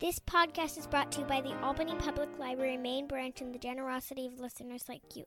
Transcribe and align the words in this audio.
This 0.00 0.20
podcast 0.20 0.78
is 0.78 0.86
brought 0.86 1.10
to 1.10 1.22
you 1.22 1.26
by 1.26 1.40
the 1.40 1.60
Albany 1.60 1.96
Public 1.96 2.28
Library 2.38 2.76
main 2.76 3.08
branch 3.08 3.40
and 3.40 3.52
the 3.52 3.58
generosity 3.58 4.28
of 4.28 4.38
listeners 4.38 4.84
like 4.88 5.16
you. 5.16 5.24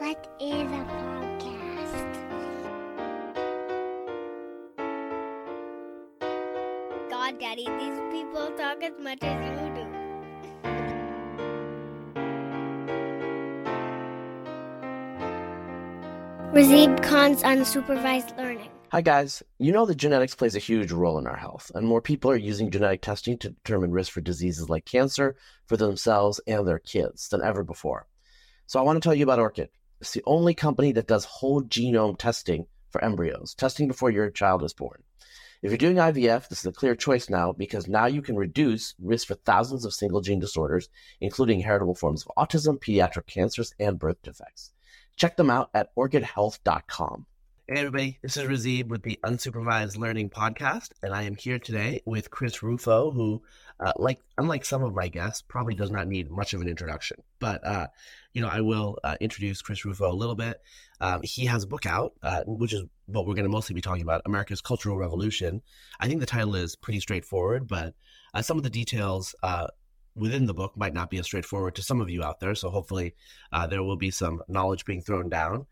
What 0.00 0.28
is 0.40 0.72
a 0.72 0.84
podcast? 0.90 2.14
God, 7.08 7.38
Daddy, 7.38 7.68
these 7.78 8.00
people 8.10 8.50
talk 8.58 8.82
as 8.82 8.98
much 8.98 9.22
as 9.22 9.60
you 9.62 9.74
do. 9.76 9.86
Razib 16.52 17.00
Khan's 17.04 17.44
unsupervised 17.44 18.36
learning. 18.36 18.73
Hi, 18.90 19.00
guys. 19.00 19.42
You 19.58 19.72
know 19.72 19.86
that 19.86 19.96
genetics 19.96 20.36
plays 20.36 20.54
a 20.54 20.60
huge 20.60 20.92
role 20.92 21.18
in 21.18 21.26
our 21.26 21.36
health, 21.36 21.72
and 21.74 21.84
more 21.86 22.00
people 22.00 22.30
are 22.30 22.36
using 22.36 22.70
genetic 22.70 23.02
testing 23.02 23.36
to 23.38 23.50
determine 23.50 23.90
risk 23.90 24.12
for 24.12 24.20
diseases 24.20 24.70
like 24.70 24.84
cancer 24.84 25.34
for 25.66 25.76
themselves 25.76 26.40
and 26.46 26.66
their 26.66 26.78
kids 26.78 27.28
than 27.28 27.42
ever 27.42 27.64
before. 27.64 28.06
So, 28.66 28.78
I 28.78 28.82
want 28.82 29.02
to 29.02 29.06
tell 29.06 29.14
you 29.14 29.24
about 29.24 29.40
Orchid. 29.40 29.70
It's 30.00 30.12
the 30.12 30.22
only 30.26 30.54
company 30.54 30.92
that 30.92 31.08
does 31.08 31.24
whole 31.24 31.62
genome 31.62 32.16
testing 32.16 32.66
for 32.90 33.02
embryos, 33.02 33.54
testing 33.54 33.88
before 33.88 34.10
your 34.10 34.30
child 34.30 34.62
is 34.62 34.72
born. 34.72 35.02
If 35.60 35.70
you're 35.70 35.78
doing 35.78 35.96
IVF, 35.96 36.48
this 36.48 36.60
is 36.60 36.66
a 36.66 36.72
clear 36.72 36.94
choice 36.94 37.30
now 37.30 37.52
because 37.52 37.88
now 37.88 38.06
you 38.06 38.22
can 38.22 38.36
reduce 38.36 38.94
risk 39.02 39.26
for 39.26 39.34
thousands 39.34 39.84
of 39.84 39.94
single 39.94 40.20
gene 40.20 40.38
disorders, 40.38 40.88
including 41.20 41.60
heritable 41.60 41.94
forms 41.94 42.24
of 42.24 42.32
autism, 42.36 42.78
pediatric 42.78 43.26
cancers, 43.26 43.74
and 43.80 43.98
birth 43.98 44.22
defects. 44.22 44.72
Check 45.16 45.36
them 45.36 45.50
out 45.50 45.70
at 45.72 45.94
orchidhealth.com. 45.96 47.26
Hey, 47.66 47.78
everybody, 47.78 48.18
this 48.20 48.36
is 48.36 48.46
Razib 48.46 48.88
with 48.88 49.04
the 49.04 49.18
Unsupervised 49.24 49.96
Learning 49.96 50.28
Podcast, 50.28 50.90
and 51.02 51.14
I 51.14 51.22
am 51.22 51.34
here 51.34 51.58
today 51.58 52.02
with 52.04 52.30
Chris 52.30 52.62
Rufo, 52.62 53.10
who, 53.10 53.40
uh, 53.80 53.94
like 53.96 54.20
unlike 54.36 54.66
some 54.66 54.82
of 54.82 54.94
my 54.94 55.08
guests, 55.08 55.40
probably 55.40 55.74
does 55.74 55.90
not 55.90 56.06
need 56.06 56.30
much 56.30 56.52
of 56.52 56.60
an 56.60 56.68
introduction. 56.68 57.22
But, 57.38 57.66
uh, 57.66 57.86
you 58.34 58.42
know, 58.42 58.48
I 58.48 58.60
will 58.60 58.98
uh, 59.02 59.16
introduce 59.18 59.62
Chris 59.62 59.82
Rufo 59.82 60.12
a 60.12 60.12
little 60.12 60.34
bit. 60.34 60.60
Um, 61.00 61.22
he 61.22 61.46
has 61.46 61.64
a 61.64 61.66
book 61.66 61.86
out, 61.86 62.12
uh, 62.22 62.42
which 62.46 62.74
is 62.74 62.82
what 63.06 63.26
we're 63.26 63.32
going 63.32 63.46
to 63.46 63.50
mostly 63.50 63.72
be 63.72 63.80
talking 63.80 64.02
about 64.02 64.20
America's 64.26 64.60
Cultural 64.60 64.98
Revolution. 64.98 65.62
I 65.98 66.06
think 66.06 66.20
the 66.20 66.26
title 66.26 66.56
is 66.56 66.76
pretty 66.76 67.00
straightforward, 67.00 67.66
but 67.66 67.94
uh, 68.34 68.42
some 68.42 68.58
of 68.58 68.62
the 68.62 68.68
details 68.68 69.34
uh, 69.42 69.68
within 70.14 70.44
the 70.44 70.52
book 70.52 70.76
might 70.76 70.92
not 70.92 71.08
be 71.08 71.16
as 71.16 71.24
straightforward 71.24 71.76
to 71.76 71.82
some 71.82 72.02
of 72.02 72.10
you 72.10 72.24
out 72.24 72.40
there. 72.40 72.54
So 72.54 72.68
hopefully 72.68 73.14
there 73.70 73.82
will 73.82 73.96
be 73.96 74.10
some 74.10 74.42
knowledge 74.48 74.84
being 74.84 75.00
thrown 75.00 75.30
down. 75.30 75.64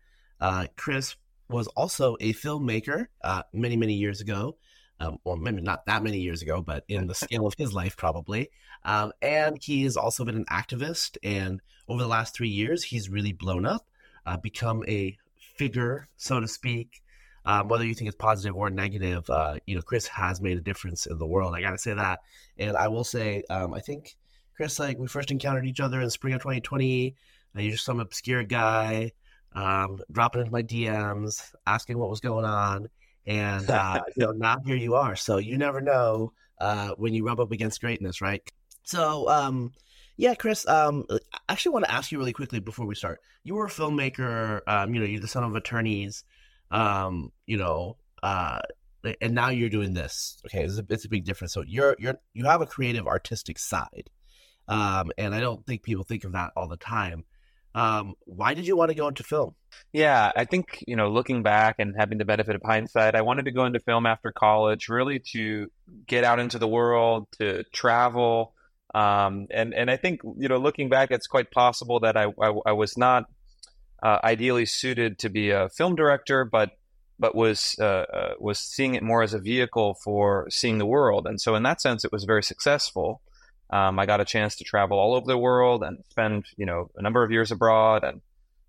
Chris 0.75 1.15
was 1.53 1.67
also 1.67 2.17
a 2.19 2.33
filmmaker 2.33 3.07
uh, 3.23 3.43
many, 3.53 3.77
many 3.77 3.93
years 3.93 4.21
ago. 4.21 4.57
Um, 4.99 5.17
or 5.25 5.35
maybe 5.35 5.61
not 5.61 5.85
that 5.87 6.03
many 6.03 6.19
years 6.19 6.41
ago, 6.41 6.61
but 6.61 6.85
in 6.87 7.07
the 7.07 7.15
scale 7.25 7.45
of 7.45 7.55
his 7.57 7.73
life, 7.73 7.97
probably. 7.97 8.49
Um, 8.85 9.11
and 9.21 9.57
he 9.61 9.83
has 9.83 9.97
also 9.97 10.23
been 10.23 10.35
an 10.35 10.45
activist. 10.45 11.17
And 11.23 11.61
over 11.89 12.01
the 12.01 12.07
last 12.07 12.35
three 12.35 12.49
years, 12.49 12.83
he's 12.83 13.09
really 13.09 13.33
blown 13.33 13.65
up, 13.65 13.87
uh, 14.25 14.37
become 14.37 14.83
a 14.87 15.17
figure, 15.57 16.07
so 16.15 16.39
to 16.39 16.47
speak. 16.47 17.01
Um, 17.45 17.67
whether 17.67 17.85
you 17.85 17.93
think 17.93 18.07
it's 18.07 18.15
positive 18.15 18.55
or 18.55 18.69
negative, 18.69 19.29
uh, 19.29 19.55
you 19.67 19.75
know, 19.75 19.81
Chris 19.81 20.07
has 20.07 20.39
made 20.39 20.57
a 20.57 20.61
difference 20.61 21.05
in 21.05 21.17
the 21.17 21.25
world. 21.25 21.53
I 21.53 21.59
got 21.61 21.71
to 21.71 21.77
say 21.77 21.93
that. 21.93 22.19
And 22.57 22.77
I 22.77 22.87
will 22.87 23.03
say, 23.03 23.43
um, 23.49 23.73
I 23.73 23.81
think, 23.81 24.15
Chris, 24.55 24.79
like 24.79 24.97
we 24.97 25.07
first 25.07 25.31
encountered 25.31 25.65
each 25.65 25.81
other 25.81 25.99
in 25.99 26.09
spring 26.09 26.33
of 26.35 26.41
2020. 26.41 27.15
Uh, 27.55 27.59
you're 27.59 27.71
just 27.71 27.83
some 27.83 27.99
obscure 27.99 28.43
guy 28.43 29.11
um, 29.55 29.99
dropping 30.11 30.41
into 30.41 30.51
my 30.51 30.63
DMs, 30.63 31.53
asking 31.67 31.97
what 31.97 32.09
was 32.09 32.19
going 32.19 32.45
on, 32.45 32.87
and 33.25 33.69
uh, 33.69 34.01
you 34.15 34.25
know, 34.25 34.31
now 34.31 34.57
here 34.65 34.75
you 34.75 34.95
are. 34.95 35.15
So 35.15 35.37
you 35.37 35.57
never 35.57 35.81
know 35.81 36.33
uh, 36.59 36.91
when 36.97 37.13
you 37.13 37.25
rub 37.25 37.39
up 37.39 37.51
against 37.51 37.81
greatness, 37.81 38.21
right? 38.21 38.41
So, 38.83 39.29
um, 39.29 39.71
yeah, 40.17 40.35
Chris, 40.35 40.67
um, 40.67 41.05
I 41.09 41.17
actually 41.49 41.73
want 41.73 41.85
to 41.85 41.91
ask 41.91 42.11
you 42.11 42.17
really 42.17 42.33
quickly 42.33 42.59
before 42.59 42.85
we 42.85 42.95
start. 42.95 43.19
You 43.43 43.55
were 43.55 43.65
a 43.65 43.69
filmmaker, 43.69 44.61
um, 44.67 44.93
you 44.93 44.99
know, 44.99 45.05
you're 45.05 45.21
the 45.21 45.27
son 45.27 45.43
of 45.43 45.55
attorneys, 45.55 46.23
um, 46.71 47.31
you 47.45 47.57
know, 47.57 47.97
uh, 48.21 48.59
and 49.21 49.33
now 49.33 49.49
you're 49.49 49.69
doing 49.69 49.93
this. 49.93 50.41
Okay, 50.45 50.63
it's 50.63 50.77
a, 50.77 50.85
it's 50.89 51.05
a 51.05 51.09
big 51.09 51.25
difference. 51.25 51.53
So 51.53 51.63
you're 51.67 51.95
you're 51.99 52.15
you 52.33 52.45
have 52.45 52.61
a 52.61 52.65
creative, 52.65 53.05
artistic 53.05 53.59
side, 53.59 54.09
um, 54.67 55.11
and 55.17 55.35
I 55.35 55.41
don't 55.41 55.65
think 55.65 55.83
people 55.83 56.05
think 56.05 56.23
of 56.23 56.31
that 56.33 56.51
all 56.55 56.67
the 56.67 56.77
time. 56.77 57.25
Um, 57.75 58.13
why 58.25 58.53
did 58.53 58.67
you 58.67 58.77
want 58.77 58.91
to 58.91 58.95
go 58.95 59.07
into 59.07 59.23
film? 59.23 59.55
Yeah, 59.91 60.31
I 60.35 60.45
think, 60.45 60.83
you 60.87 60.95
know, 60.95 61.09
looking 61.09 61.41
back 61.41 61.75
and 61.79 61.95
having 61.97 62.17
the 62.19 62.25
benefit 62.25 62.55
of 62.55 62.61
hindsight, 62.63 63.15
I 63.15 63.21
wanted 63.21 63.45
to 63.45 63.51
go 63.51 63.65
into 63.65 63.79
film 63.79 64.05
after 64.05 64.31
college 64.31 64.89
really 64.89 65.19
to 65.33 65.71
get 66.05 66.23
out 66.23 66.39
into 66.39 66.59
the 66.59 66.67
world, 66.67 67.27
to 67.39 67.63
travel. 67.73 68.53
Um, 68.93 69.47
and, 69.49 69.73
and 69.73 69.89
I 69.89 69.97
think, 69.97 70.21
you 70.37 70.47
know, 70.47 70.57
looking 70.57 70.89
back, 70.89 71.09
it's 71.09 71.27
quite 71.27 71.49
possible 71.49 72.01
that 72.01 72.15
I, 72.15 72.25
I, 72.39 72.53
I 72.67 72.71
was 72.73 72.95
not 72.97 73.25
uh, 74.03 74.19
ideally 74.23 74.65
suited 74.65 75.17
to 75.19 75.29
be 75.29 75.49
a 75.49 75.69
film 75.69 75.95
director, 75.95 76.45
but 76.45 76.71
but 77.19 77.35
was 77.35 77.75
uh, 77.79 77.85
uh, 77.85 78.33
was 78.39 78.59
seeing 78.59 78.95
it 78.95 79.03
more 79.03 79.23
as 79.23 79.33
a 79.33 79.39
vehicle 79.39 79.95
for 80.03 80.47
seeing 80.49 80.77
the 80.77 80.85
world. 80.85 81.25
And 81.25 81.39
so 81.39 81.55
in 81.55 81.63
that 81.63 81.79
sense, 81.79 82.03
it 82.03 82.11
was 82.11 82.25
very 82.25 82.43
successful. 82.43 83.21
Um, 83.73 83.97
I 83.97 84.05
got 84.05 84.21
a 84.21 84.25
chance 84.25 84.57
to 84.57 84.63
travel 84.63 84.99
all 84.99 85.15
over 85.15 85.25
the 85.25 85.35
world 85.35 85.81
and 85.81 85.97
spend, 86.11 86.45
you 86.57 86.67
know, 86.67 86.91
a 86.95 87.01
number 87.01 87.23
of 87.23 87.31
years 87.31 87.49
abroad 87.49 88.03
and 88.03 88.21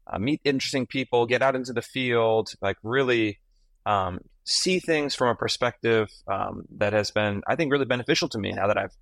uh, 0.07 0.19
meet 0.19 0.41
interesting 0.45 0.87
people, 0.87 1.27
get 1.27 1.43
out 1.43 1.55
into 1.55 1.75
the 1.75 1.83
field, 1.83 2.49
like 2.63 2.79
really 2.83 3.39
um, 3.85 4.21
see 4.45 4.79
things 4.79 5.15
from 5.15 5.29
a 5.29 5.35
perspective 5.35 6.09
um, 6.27 6.65
that 6.79 6.95
has 6.95 7.11
been, 7.11 7.43
I 7.47 7.55
think, 7.55 7.71
really 7.71 7.85
beneficial 7.85 8.31
to 8.31 8.39
me 8.39 8.53
now 8.53 8.67
that 8.69 8.79
I've 8.79 8.97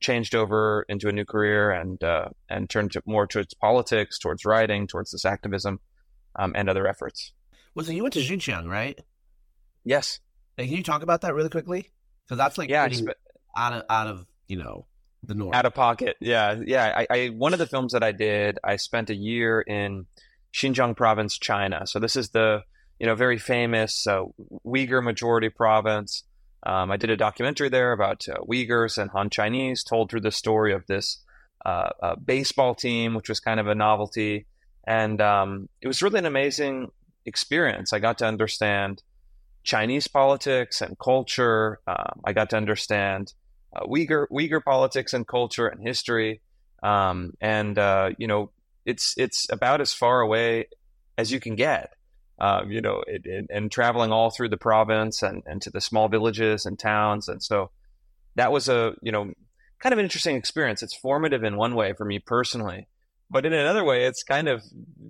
changed 0.00 0.34
over 0.34 0.86
into 0.88 1.10
a 1.10 1.12
new 1.12 1.26
career 1.26 1.70
and 1.70 2.02
uh, 2.02 2.30
and 2.48 2.70
turned 2.70 2.92
to 2.92 3.02
more 3.04 3.26
towards 3.26 3.52
politics, 3.52 4.18
towards 4.18 4.46
writing, 4.46 4.86
towards 4.86 5.10
this 5.10 5.26
activism, 5.26 5.80
um, 6.34 6.54
and 6.56 6.70
other 6.70 6.86
efforts. 6.86 7.32
Well, 7.74 7.84
so 7.84 7.92
you 7.92 8.02
went 8.02 8.14
to 8.14 8.20
Xinjiang, 8.20 8.70
right? 8.70 8.98
Yes. 9.84 10.20
Hey, 10.56 10.66
can 10.66 10.78
you 10.78 10.82
talk 10.82 11.02
about 11.02 11.20
that 11.20 11.34
really 11.34 11.50
quickly? 11.50 11.90
Because 12.24 12.38
that's 12.38 12.56
like 12.56 12.70
yeah, 12.70 12.88
pretty 12.88 13.06
out 13.54 13.74
of 13.74 13.82
out 13.90 14.06
of 14.06 14.26
you 14.48 14.56
know 14.56 14.86
the 15.22 15.34
north. 15.34 15.54
Out 15.54 15.66
of 15.66 15.74
pocket. 15.74 16.16
Yeah. 16.20 16.60
Yeah. 16.64 16.92
I, 16.96 17.06
I, 17.10 17.26
one 17.28 17.52
of 17.52 17.58
the 17.58 17.66
films 17.66 17.92
that 17.92 18.02
I 18.02 18.12
did, 18.12 18.58
I 18.64 18.76
spent 18.76 19.10
a 19.10 19.14
year 19.14 19.60
in 19.60 20.06
Xinjiang 20.52 20.96
province, 20.96 21.38
China. 21.38 21.86
So 21.86 21.98
this 21.98 22.16
is 22.16 22.30
the, 22.30 22.62
you 22.98 23.06
know, 23.06 23.14
very 23.14 23.38
famous 23.38 24.06
uh, 24.06 24.24
Uyghur 24.66 25.02
majority 25.02 25.48
province. 25.48 26.24
Um, 26.64 26.90
I 26.90 26.96
did 26.96 27.10
a 27.10 27.16
documentary 27.16 27.68
there 27.68 27.92
about 27.92 28.28
uh, 28.28 28.36
Uyghurs 28.48 28.98
and 28.98 29.10
Han 29.10 29.30
Chinese, 29.30 29.82
told 29.82 30.10
through 30.10 30.20
the 30.20 30.30
story 30.30 30.72
of 30.72 30.86
this 30.86 31.18
uh, 31.64 31.90
uh, 32.02 32.16
baseball 32.16 32.74
team, 32.74 33.14
which 33.14 33.28
was 33.28 33.40
kind 33.40 33.58
of 33.58 33.66
a 33.66 33.74
novelty. 33.74 34.46
And 34.86 35.20
um, 35.20 35.68
it 35.80 35.88
was 35.88 36.02
really 36.02 36.18
an 36.18 36.26
amazing 36.26 36.90
experience. 37.24 37.92
I 37.92 37.98
got 37.98 38.18
to 38.18 38.26
understand 38.26 39.02
Chinese 39.64 40.08
politics 40.08 40.80
and 40.80 40.98
culture. 40.98 41.80
Um, 41.86 42.20
I 42.24 42.32
got 42.32 42.50
to 42.50 42.56
understand 42.56 43.32
uh, 43.74 43.84
Uyghur 43.86 44.26
Uyghur 44.30 44.62
politics 44.62 45.14
and 45.14 45.26
culture 45.26 45.66
and 45.66 45.80
history, 45.80 46.40
um, 46.82 47.32
and 47.40 47.78
uh, 47.78 48.10
you 48.18 48.26
know 48.26 48.50
it's 48.84 49.14
it's 49.16 49.50
about 49.50 49.80
as 49.80 49.92
far 49.92 50.20
away 50.20 50.66
as 51.16 51.32
you 51.32 51.40
can 51.40 51.56
get. 51.56 51.94
Uh, 52.38 52.64
you 52.66 52.80
know, 52.80 53.04
it, 53.06 53.22
it, 53.24 53.46
and 53.50 53.70
traveling 53.70 54.10
all 54.10 54.30
through 54.30 54.48
the 54.48 54.56
province 54.56 55.22
and, 55.22 55.44
and 55.46 55.62
to 55.62 55.70
the 55.70 55.80
small 55.80 56.08
villages 56.08 56.66
and 56.66 56.76
towns, 56.78 57.28
and 57.28 57.42
so 57.42 57.70
that 58.34 58.50
was 58.50 58.68
a 58.68 58.94
you 59.02 59.12
know 59.12 59.32
kind 59.78 59.92
of 59.92 59.98
an 59.98 60.04
interesting 60.04 60.36
experience. 60.36 60.82
It's 60.82 60.96
formative 60.96 61.44
in 61.44 61.56
one 61.56 61.74
way 61.74 61.92
for 61.92 62.04
me 62.04 62.18
personally, 62.18 62.88
but 63.30 63.46
in 63.46 63.52
another 63.52 63.84
way, 63.84 64.06
it's 64.06 64.22
kind 64.22 64.48
of 64.48 64.62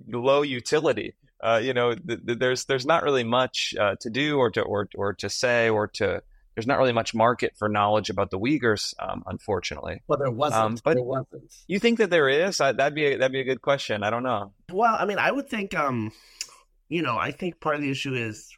low 0.07 0.41
utility. 0.43 1.15
Uh, 1.41 1.59
you 1.61 1.73
know, 1.73 1.95
th- 1.95 2.25
th- 2.25 2.39
there's 2.39 2.65
there's 2.65 2.85
not 2.85 3.03
really 3.03 3.23
much 3.23 3.73
uh, 3.79 3.95
to 4.01 4.09
do 4.09 4.37
or 4.37 4.51
to 4.51 4.61
or 4.61 4.87
or 4.95 5.13
to 5.13 5.29
say 5.29 5.69
or 5.69 5.87
to 5.87 6.21
there's 6.55 6.67
not 6.67 6.77
really 6.77 6.93
much 6.93 7.13
market 7.15 7.53
for 7.57 7.67
knowledge 7.67 8.09
about 8.09 8.29
the 8.31 8.39
Uyghurs, 8.39 8.93
um, 8.99 9.23
unfortunately. 9.25 10.01
Well, 10.07 10.19
there 10.19 10.31
wasn't. 10.31 10.61
Um, 10.61 10.77
but 10.83 10.95
there 10.95 11.03
wasn't. 11.03 11.53
You 11.67 11.79
think 11.79 11.97
that 11.97 12.09
there 12.09 12.29
is? 12.29 12.61
Uh, 12.61 12.73
that'd 12.73 12.95
be 12.95 13.05
a, 13.05 13.17
that'd 13.17 13.31
be 13.31 13.39
a 13.41 13.43
good 13.43 13.61
question. 13.61 14.03
I 14.03 14.09
don't 14.09 14.23
know. 14.23 14.53
Well, 14.71 14.95
I 14.97 15.05
mean, 15.05 15.17
I 15.17 15.31
would 15.31 15.49
think, 15.49 15.73
um, 15.73 16.11
you 16.89 17.01
know, 17.01 17.17
I 17.17 17.31
think 17.31 17.59
part 17.59 17.75
of 17.75 17.81
the 17.81 17.89
issue 17.89 18.13
is 18.13 18.55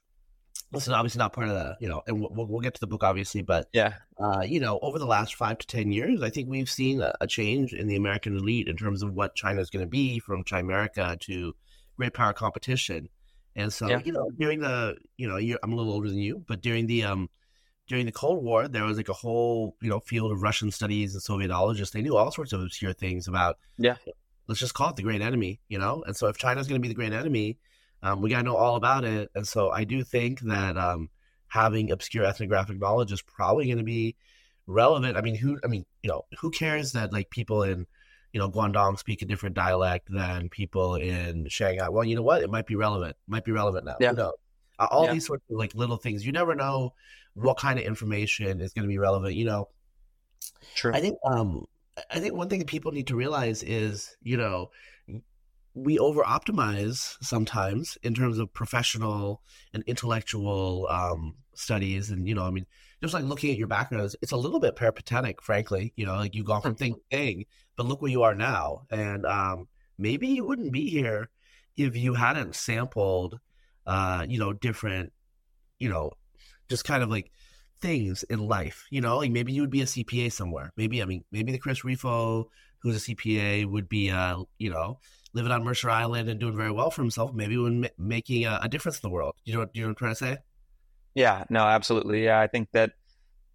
this 0.72 0.88
is 0.88 0.90
obviously 0.90 1.20
not 1.20 1.32
part 1.32 1.48
of 1.48 1.54
the, 1.54 1.78
you 1.80 1.88
know, 1.88 2.02
and 2.06 2.20
we'll, 2.20 2.48
we'll 2.48 2.60
get 2.60 2.74
to 2.74 2.80
the 2.80 2.88
book 2.88 3.04
obviously, 3.04 3.42
but 3.42 3.70
yeah, 3.72 3.94
uh, 4.20 4.42
you 4.46 4.60
know, 4.60 4.80
over 4.82 5.00
the 5.00 5.06
last 5.06 5.36
five 5.36 5.58
to 5.60 5.68
ten 5.68 5.92
years, 5.92 6.22
I 6.22 6.30
think 6.30 6.50
we've 6.50 6.70
seen 6.70 7.02
a, 7.02 7.14
a 7.22 7.28
change 7.28 7.74
in 7.74 7.88
the 7.88 7.96
American 7.96 8.36
elite 8.36 8.68
in 8.68 8.76
terms 8.76 9.04
of 9.04 9.14
what 9.14 9.36
China 9.36 9.62
is 9.62 9.70
going 9.70 9.86
to 9.86 9.90
be 9.90 10.20
from 10.20 10.44
Chimerica 10.44 11.20
to 11.22 11.56
great 11.96 12.14
power 12.14 12.34
competition. 12.34 13.08
And 13.56 13.72
so, 13.72 13.88
yeah. 13.88 14.02
you 14.04 14.12
know, 14.12 14.30
during 14.38 14.60
the, 14.60 14.98
you 15.16 15.30
know, 15.30 15.38
I'm 15.64 15.72
a 15.72 15.76
little 15.76 15.94
older 15.94 16.10
than 16.10 16.18
you, 16.18 16.44
but 16.46 16.62
during 16.62 16.88
the, 16.88 17.06
um, 17.06 17.30
during 17.88 18.06
the 18.06 18.12
Cold 18.12 18.44
War, 18.44 18.68
there 18.68 18.84
was 18.84 18.98
like 18.98 19.10
a 19.10 19.14
whole 19.14 19.76
you 19.82 19.90
know 19.90 20.00
field 20.00 20.32
of 20.32 20.42
Russian 20.42 20.72
studies 20.72 21.14
and 21.14 21.24
Sovietologists. 21.24 21.92
They 21.92 22.02
knew 22.02 22.16
all 22.18 22.32
sorts 22.32 22.54
of 22.54 22.62
obscure 22.62 22.94
things 22.94 23.28
about 23.28 23.58
yeah. 23.78 23.96
Let's 24.48 24.60
just 24.60 24.76
call 24.76 24.92
it 24.92 24.96
the 24.96 25.02
great 25.02 25.22
enemy, 25.24 25.60
you 25.70 25.80
know. 25.80 26.04
And 26.06 26.16
so 26.16 26.28
if 26.28 26.38
China's 26.38 26.68
going 26.68 26.80
to 26.80 26.84
be 26.84 26.88
the 26.88 26.94
great 26.94 27.14
enemy, 27.14 27.58
um, 28.04 28.22
we 28.22 28.30
got 28.30 28.38
to 28.38 28.44
know 28.44 28.56
all 28.56 28.76
about 28.76 29.04
it. 29.04 29.32
And 29.34 29.48
so 29.48 29.72
I 29.72 29.86
do 29.86 30.04
think 30.04 30.40
that 30.42 30.78
um, 30.78 31.10
having 31.48 31.90
obscure 31.92 32.26
ethnographic 32.26 32.80
knowledge 32.80 33.12
is 33.12 33.24
probably 33.24 33.66
going 33.66 33.80
to 33.80 33.84
be 33.84 34.16
relevant. 34.68 35.18
I 35.18 35.22
mean, 35.22 35.36
who? 35.36 35.60
I 35.64 35.68
mean, 35.68 35.84
you 36.04 36.10
know, 36.12 36.26
who 36.40 36.52
cares 36.52 36.92
that 36.92 37.12
like 37.12 37.30
people 37.32 37.64
in 37.64 37.88
you 38.34 38.40
know 38.40 38.50
Guangdong 38.50 39.00
speak 39.00 39.22
a 39.24 39.26
different 39.26 39.56
dialect 39.56 40.10
than 40.12 40.50
people 40.50 40.96
in 40.96 41.48
Shanghai? 41.50 41.90
Well, 41.90 42.04
you 42.04 42.16
know 42.16 42.22
what? 42.22 42.44
It 42.44 42.52
might 42.52 42.68
be 42.68 42.76
relevant. 42.76 43.12
It 43.12 43.32
might 43.32 43.46
be 43.46 43.52
relevant 43.52 43.86
now. 43.86 43.96
Yeah. 44.00 44.12
Who 44.12 44.18
knows? 44.18 44.34
Uh, 44.78 44.88
all 44.92 45.06
Yeah. 45.06 45.14
these 45.14 45.26
sorts 45.26 45.44
of 45.50 45.58
like 45.58 45.74
little 45.74 45.98
things. 45.98 46.26
You 46.26 46.34
never 46.34 46.54
know 46.54 46.94
what 47.36 47.58
kind 47.58 47.80
of 47.80 47.86
information 47.86 48.60
is 48.62 48.74
going 48.74 48.84
to 48.84 48.90
be 48.90 48.98
relevant. 48.98 49.36
You 49.36 49.46
know, 49.46 49.70
True. 50.76 50.94
I 50.94 51.00
think 51.00 51.18
um 51.26 51.66
I 52.12 52.20
think 52.20 52.34
one 52.34 52.50
thing 52.50 52.60
that 52.60 52.68
people 52.68 52.92
need 52.92 53.08
to 53.08 53.16
realize 53.16 53.64
is, 53.64 54.16
you 54.22 54.38
know, 54.38 54.72
we 55.74 56.00
over 56.00 56.24
optimize 56.24 57.18
sometimes 57.22 57.98
in 58.04 58.14
terms 58.14 58.40
of 58.40 58.54
professional 58.54 59.42
and 59.74 59.84
intellectual 59.88 60.88
um 60.90 61.36
studies 61.54 62.10
and 62.10 62.28
you 62.28 62.36
know, 62.36 62.44
I 62.44 62.52
mean, 62.52 62.66
just 63.02 63.14
like 63.14 63.24
looking 63.24 63.52
at 63.52 63.58
your 63.58 63.68
background, 63.68 64.06
it's, 64.06 64.16
it's 64.22 64.32
a 64.32 64.38
little 64.38 64.60
bit 64.60 64.76
peripatetic, 64.76 65.42
frankly. 65.42 65.94
You 65.96 66.06
know, 66.06 66.16
like 66.16 66.36
you've 66.36 66.48
gone 66.48 66.62
from 66.62 66.76
thing 66.76 66.96
to 66.96 67.18
thing, 67.18 67.46
but 67.76 67.86
look 67.86 68.02
where 68.02 68.12
you 68.12 68.24
are 68.24 68.36
now. 68.36 68.84
And 68.90 69.26
um 69.26 69.68
maybe 69.98 70.28
you 70.28 70.46
wouldn't 70.46 70.72
be 70.72 70.90
here 70.90 71.30
if 71.78 71.96
you 71.96 72.14
hadn't 72.14 72.56
sampled 72.56 73.40
uh, 73.86 74.26
you 74.28 74.40
know, 74.40 74.54
different, 74.54 75.14
you 75.80 75.90
know, 75.90 76.12
just 76.70 76.86
kind 76.86 77.04
of 77.04 77.10
like 77.10 77.32
things 77.82 78.24
in 78.24 78.40
life. 78.40 78.86
You 78.90 79.02
know, 79.02 79.18
like 79.18 79.32
maybe 79.32 79.54
you 79.54 79.62
would 79.62 79.70
be 79.70 79.82
a 79.82 79.86
CPA 79.86 80.32
somewhere. 80.32 80.72
Maybe 80.76 81.02
I 81.02 81.06
mean, 81.06 81.24
maybe 81.32 81.52
the 81.52 81.58
Chris 81.58 81.84
Rufo, 81.84 82.50
who's 82.80 82.98
a 82.98 83.14
CPA, 83.14 83.70
would 83.70 83.90
be, 83.90 84.12
uh, 84.12 84.44
you 84.58 84.70
know, 84.70 85.00
living 85.34 85.52
on 85.52 85.64
Mercer 85.64 85.90
Island 85.90 86.30
and 86.30 86.40
doing 86.40 86.56
very 86.56 86.72
well 86.72 86.92
for 86.92 87.02
himself. 87.02 87.34
Maybe 87.34 87.58
ma- 87.58 87.88
making 87.98 88.46
a, 88.46 88.60
a 88.64 88.70
difference 88.70 88.98
in 88.98 89.10
the 89.10 89.14
world. 89.14 89.36
You 89.44 89.54
know, 89.54 89.60
what, 89.62 89.70
you 89.74 89.82
know 89.82 89.88
what 89.88 89.92
I'm 89.92 89.96
trying 89.96 90.12
to 90.12 90.16
say? 90.16 90.38
Yeah, 91.14 91.46
no, 91.50 91.60
absolutely. 91.60 92.24
Yeah, 92.26 92.40
I 92.40 92.48
think 92.48 92.70
that 92.74 92.92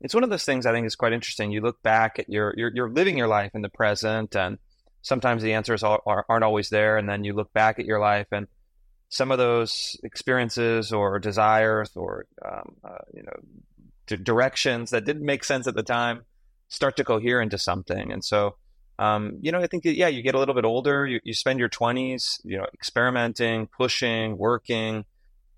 it's 0.01 0.15
one 0.15 0.25
of 0.25 0.31
those 0.31 0.45
things 0.45 0.65
I 0.65 0.73
think 0.73 0.87
is 0.87 0.97
quite 0.97 1.13
interesting. 1.13 1.53
You 1.53 1.61
look 1.61 1.83
back 1.83 2.19
at 2.19 2.29
your 2.29 2.55
you're, 2.57 2.73
you're 2.75 2.91
living 2.91 3.19
your 3.19 3.29
life 3.29 3.53
in 3.55 3.63
the 3.63 3.69
present, 3.69 4.35
and 4.35 4.59
sometimes 5.03 5.43
the 5.43 5.53
answers 5.53 5.83
are, 5.83 6.01
aren't 6.07 6.45
always 6.45 6.71
there. 6.71 6.97
And 6.97 7.09
then 7.09 7.25
you 7.25 7.35
look 7.35 7.53
back 7.53 7.79
at 7.79 7.85
your 7.85 8.01
life, 8.01 8.29
and 8.33 8.47
some 9.11 9.31
of 9.31 9.39
those 9.39 9.99
experiences 10.03 10.93
or 10.93 11.19
desires 11.19 11.91
or 11.95 12.25
um, 12.45 12.77
uh, 12.83 13.05
you 13.13 13.23
know 13.23 13.37
d- 14.07 14.17
directions 14.17 14.91
that 14.91 15.05
didn't 15.05 15.25
make 15.25 15.45
sense 15.45 15.67
at 15.67 15.75
the 15.75 15.83
time 15.83 16.23
start 16.69 16.97
to 16.97 17.05
cohere 17.05 17.43
into 17.43 17.59
something. 17.59 18.13
And 18.13 18.25
so, 18.25 18.57
um, 18.99 19.39
you 19.43 19.51
know, 19.53 19.61
I 19.61 19.67
think 19.67 19.85
yeah, 19.85 20.09
you 20.09 20.23
get 20.23 20.35
a 20.35 20.39
little 20.39 20.55
bit 20.55 20.65
older. 20.65 21.07
You, 21.07 21.21
you 21.25 21.35
spend 21.35 21.59
your 21.59 21.69
twenties, 21.69 22.41
you 22.45 22.57
know, 22.57 22.67
experimenting, 22.73 23.67
pushing, 23.67 24.39
working 24.39 25.05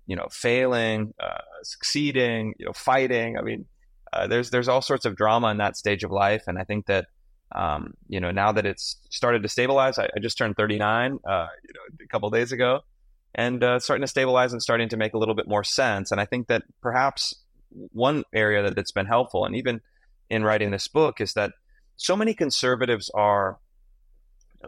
you 0.05 0.15
know, 0.15 0.27
failing, 0.31 1.13
uh, 1.19 1.41
succeeding, 1.63 2.53
you 2.57 2.65
know, 2.65 2.73
fighting. 2.73 3.37
I 3.37 3.41
mean, 3.41 3.65
uh, 4.11 4.27
there's 4.27 4.49
there's 4.49 4.67
all 4.67 4.81
sorts 4.81 5.05
of 5.05 5.15
drama 5.15 5.49
in 5.49 5.57
that 5.57 5.77
stage 5.77 6.03
of 6.03 6.11
life, 6.11 6.43
and 6.47 6.59
I 6.59 6.63
think 6.63 6.87
that 6.87 7.07
um, 7.53 7.93
you 8.07 8.19
know 8.19 8.31
now 8.31 8.51
that 8.51 8.65
it's 8.65 8.97
started 9.09 9.43
to 9.43 9.49
stabilize, 9.49 9.97
I, 9.97 10.05
I 10.05 10.19
just 10.21 10.37
turned 10.37 10.55
39, 10.55 11.19
uh, 11.27 11.47
you 11.63 11.73
know, 11.73 12.03
a 12.03 12.07
couple 12.07 12.29
days 12.29 12.51
ago, 12.51 12.81
and 13.35 13.63
uh, 13.63 13.79
starting 13.79 14.01
to 14.01 14.07
stabilize 14.07 14.53
and 14.53 14.61
starting 14.61 14.89
to 14.89 14.97
make 14.97 15.13
a 15.13 15.17
little 15.17 15.35
bit 15.35 15.47
more 15.47 15.63
sense. 15.63 16.11
And 16.11 16.21
I 16.21 16.25
think 16.25 16.47
that 16.47 16.63
perhaps 16.81 17.35
one 17.69 18.23
area 18.33 18.61
that, 18.63 18.75
that's 18.75 18.91
been 18.91 19.05
helpful, 19.05 19.45
and 19.45 19.55
even 19.55 19.81
in 20.29 20.43
writing 20.43 20.71
this 20.71 20.87
book, 20.87 21.19
is 21.19 21.33
that 21.33 21.51
so 21.95 22.15
many 22.15 22.33
conservatives 22.33 23.09
are 23.13 23.59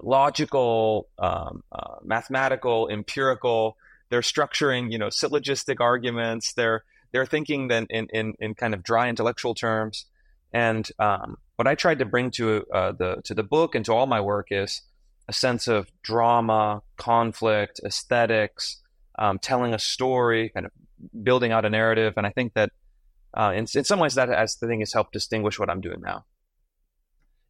logical, 0.02 1.08
um, 1.20 1.64
uh, 1.72 1.96
mathematical, 2.04 2.90
empirical. 2.90 3.78
They're 4.10 4.22
structuring 4.22 4.92
you 4.92 4.98
know 4.98 5.10
syllogistic 5.10 5.80
arguments. 5.80 6.54
They're 6.54 6.84
they're 7.12 7.26
thinking 7.26 7.68
then 7.68 7.88
in, 7.90 8.08
in 8.14 8.34
in 8.40 8.56
kind 8.56 8.74
of 8.74 8.84
dry 8.84 9.10
intellectual 9.10 9.56
terms. 9.56 10.06
And 10.54 10.88
um, 11.00 11.38
what 11.56 11.68
i 11.68 11.76
tried 11.76 12.00
to 12.00 12.06
bring 12.06 12.32
to 12.32 12.66
uh, 12.74 12.92
the 12.92 13.22
to 13.26 13.34
the 13.34 13.44
book 13.44 13.76
and 13.76 13.86
to 13.86 13.94
all 13.94 14.08
my 14.08 14.22
work 14.22 14.48
is 14.52 14.82
a 15.28 15.34
sense 15.34 15.68
of 15.68 15.92
drama 16.02 16.82
conflict 16.98 17.80
aesthetics 17.86 18.82
um, 19.18 19.40
telling 19.40 19.74
a 19.74 19.80
story 19.80 20.50
kind 20.50 20.66
of 20.66 20.72
building 21.24 21.52
out 21.52 21.66
a 21.66 21.70
narrative 21.70 22.14
and 22.18 22.26
i 22.26 22.30
think 22.30 22.54
that 22.54 22.72
uh, 23.38 23.52
in, 23.54 23.66
in 23.76 23.84
some 23.84 24.00
ways 24.00 24.16
that 24.16 24.30
as 24.30 24.56
the 24.58 24.68
thing 24.68 24.80
has 24.80 24.94
helped 24.94 25.14
distinguish 25.14 25.60
what 25.60 25.70
i'm 25.70 25.82
doing 25.82 26.02
now 26.02 26.26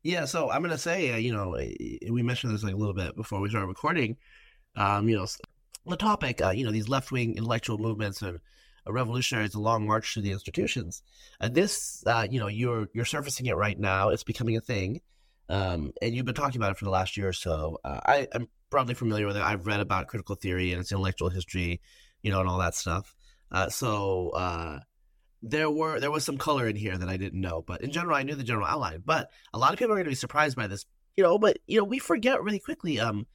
Yeah, 0.03 0.25
so 0.25 0.51
I'm 0.51 0.61
gonna 0.61 0.77
say, 0.77 1.13
uh, 1.13 1.17
you 1.17 1.33
know, 1.33 1.55
uh, 1.55 1.65
we 2.11 2.21
mentioned 2.21 2.53
this 2.53 2.63
like 2.63 2.73
a 2.75 2.77
little 2.77 2.93
bit 2.93 3.15
before 3.15 3.41
we 3.41 3.49
started 3.49 3.67
recording. 3.67 4.17
Um, 4.75 5.09
you 5.09 5.17
know, 5.17 5.25
the 5.87 5.97
topic, 5.97 6.41
uh, 6.43 6.51
you 6.51 6.63
know, 6.63 6.71
these 6.71 6.87
left 6.89 7.11
wing 7.11 7.35
intellectual 7.37 7.79
movements 7.79 8.21
and 8.21 8.39
revolutionaries, 8.87 9.55
a 9.55 9.59
long 9.59 9.87
march 9.87 10.13
through 10.13 10.21
the 10.23 10.31
institutions. 10.31 11.01
And 11.39 11.55
this, 11.55 12.03
uh, 12.05 12.27
you 12.29 12.39
know, 12.39 12.47
you're 12.47 12.87
you're 12.93 13.05
surfacing 13.05 13.47
it 13.47 13.55
right 13.55 13.79
now. 13.79 14.09
It's 14.09 14.23
becoming 14.23 14.57
a 14.57 14.61
thing, 14.61 15.01
um, 15.49 15.91
and 16.01 16.15
you've 16.15 16.25
been 16.25 16.35
talking 16.35 16.59
about 16.59 16.71
it 16.71 16.77
for 16.77 16.85
the 16.85 16.91
last 16.91 17.17
year 17.17 17.29
or 17.29 17.33
so. 17.33 17.79
Uh, 17.83 17.99
I, 18.05 18.27
I'm 18.33 18.47
broadly 18.69 18.93
familiar 18.93 19.27
with 19.27 19.37
it. 19.37 19.43
I've 19.43 19.67
read 19.67 19.79
about 19.79 20.07
critical 20.07 20.35
theory 20.35 20.71
and 20.71 20.81
its 20.81 20.91
intellectual 20.91 21.29
history, 21.29 21.81
you 22.23 22.31
know, 22.31 22.39
and 22.39 22.49
all 22.49 22.59
that 22.59 22.75
stuff. 22.75 23.15
Uh, 23.51 23.69
so 23.69 24.29
uh, 24.29 24.79
there 25.41 25.69
were 25.69 25.99
there 25.99 26.11
was 26.11 26.25
some 26.25 26.37
color 26.37 26.67
in 26.67 26.75
here 26.75 26.97
that 26.97 27.09
I 27.09 27.17
didn't 27.17 27.39
know, 27.39 27.63
but 27.65 27.81
in 27.81 27.91
general, 27.91 28.15
I 28.15 28.23
knew 28.23 28.35
the 28.35 28.43
general 28.43 28.65
outline. 28.65 29.03
But 29.05 29.29
a 29.53 29.59
lot 29.59 29.73
of 29.73 29.79
people 29.79 29.93
are 29.93 29.97
going 29.97 30.05
to 30.05 30.11
be 30.11 30.15
surprised 30.15 30.55
by 30.55 30.67
this, 30.67 30.85
you 31.15 31.23
know. 31.23 31.37
But 31.37 31.59
you 31.67 31.77
know, 31.77 31.83
we 31.83 31.99
forget 31.99 32.43
really 32.43 32.59
quickly. 32.59 32.99
Um, 32.99 33.27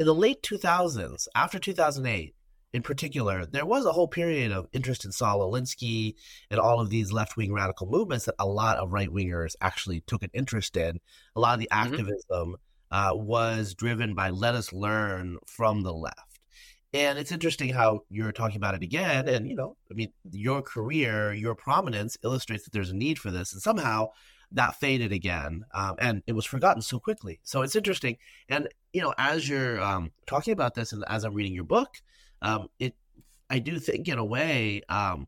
in 0.00 0.06
the 0.06 0.14
late 0.14 0.42
2000s, 0.42 1.26
after 1.34 1.58
2008, 1.58 2.34
in 2.72 2.82
particular, 2.82 3.46
there 3.46 3.66
was 3.66 3.86
a 3.86 3.92
whole 3.92 4.08
period 4.08 4.52
of 4.52 4.68
interest 4.72 5.04
in 5.04 5.12
Saul 5.12 5.40
Alinsky 5.40 6.14
and 6.50 6.60
all 6.60 6.80
of 6.80 6.90
these 6.90 7.12
left 7.12 7.36
wing 7.36 7.52
radical 7.52 7.88
movements 7.88 8.26
that 8.26 8.34
a 8.38 8.46
lot 8.46 8.78
of 8.78 8.92
right 8.92 9.08
wingers 9.08 9.56
actually 9.60 10.02
took 10.02 10.22
an 10.22 10.30
interest 10.34 10.76
in. 10.76 11.00
A 11.34 11.40
lot 11.40 11.54
of 11.54 11.60
the 11.60 11.68
Mhm. 11.72 11.84
activism 11.84 12.56
uh, 12.90 13.12
was 13.14 13.74
driven 13.74 14.14
by 14.14 14.30
let 14.30 14.54
us 14.54 14.72
learn 14.72 15.38
from 15.46 15.82
the 15.82 15.92
left. 15.92 16.40
And 16.94 17.18
it's 17.18 17.32
interesting 17.32 17.68
how 17.74 18.04
you're 18.08 18.32
talking 18.32 18.56
about 18.56 18.74
it 18.74 18.82
again. 18.82 19.28
And, 19.28 19.46
you 19.46 19.54
know, 19.54 19.76
I 19.90 19.94
mean, 19.94 20.12
your 20.30 20.62
career, 20.62 21.34
your 21.34 21.54
prominence 21.54 22.16
illustrates 22.24 22.64
that 22.64 22.72
there's 22.72 22.88
a 22.90 22.96
need 22.96 23.18
for 23.18 23.30
this. 23.30 23.52
And 23.52 23.60
somehow 23.60 24.08
that 24.52 24.76
faded 24.76 25.12
again. 25.12 25.64
Um, 25.74 25.96
and 25.98 26.22
it 26.26 26.32
was 26.32 26.46
forgotten 26.46 26.80
so 26.80 26.98
quickly. 26.98 27.40
So 27.42 27.60
it's 27.60 27.76
interesting. 27.76 28.16
And, 28.48 28.68
you 28.94 29.02
know, 29.02 29.12
as 29.18 29.46
you're 29.46 29.80
um, 29.82 30.12
talking 30.26 30.52
about 30.54 30.74
this 30.74 30.92
and 30.92 31.04
as 31.08 31.24
I'm 31.24 31.34
reading 31.34 31.52
your 31.52 31.64
book, 31.64 32.00
um, 32.42 32.68
it, 32.78 32.94
I 33.50 33.58
do 33.58 33.78
think 33.78 34.08
in 34.08 34.18
a 34.18 34.24
way, 34.24 34.82
um, 34.88 35.26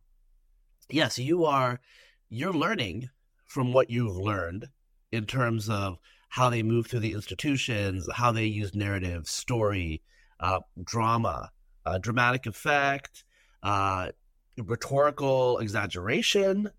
yes, 0.89 1.19
you 1.19 1.45
are, 1.45 1.81
you're 2.29 2.53
learning 2.53 3.11
from 3.47 3.73
what 3.73 3.91
you've 3.91 4.17
learned 4.17 4.69
in 5.11 5.27
terms 5.27 5.69
of 5.69 5.99
how 6.29 6.49
they 6.49 6.63
move 6.63 6.87
through 6.87 7.01
the 7.01 7.13
institutions, 7.13 8.09
how 8.15 8.31
they 8.31 8.45
use 8.45 8.75
narrative, 8.75 9.27
story, 9.27 10.03
uh, 10.39 10.61
drama, 10.85 11.51
uh, 11.85 11.99
dramatic 11.99 12.47
effect, 12.47 13.25
uh, 13.63 14.09
rhetorical 14.57 15.59
exaggeration, 15.59 16.71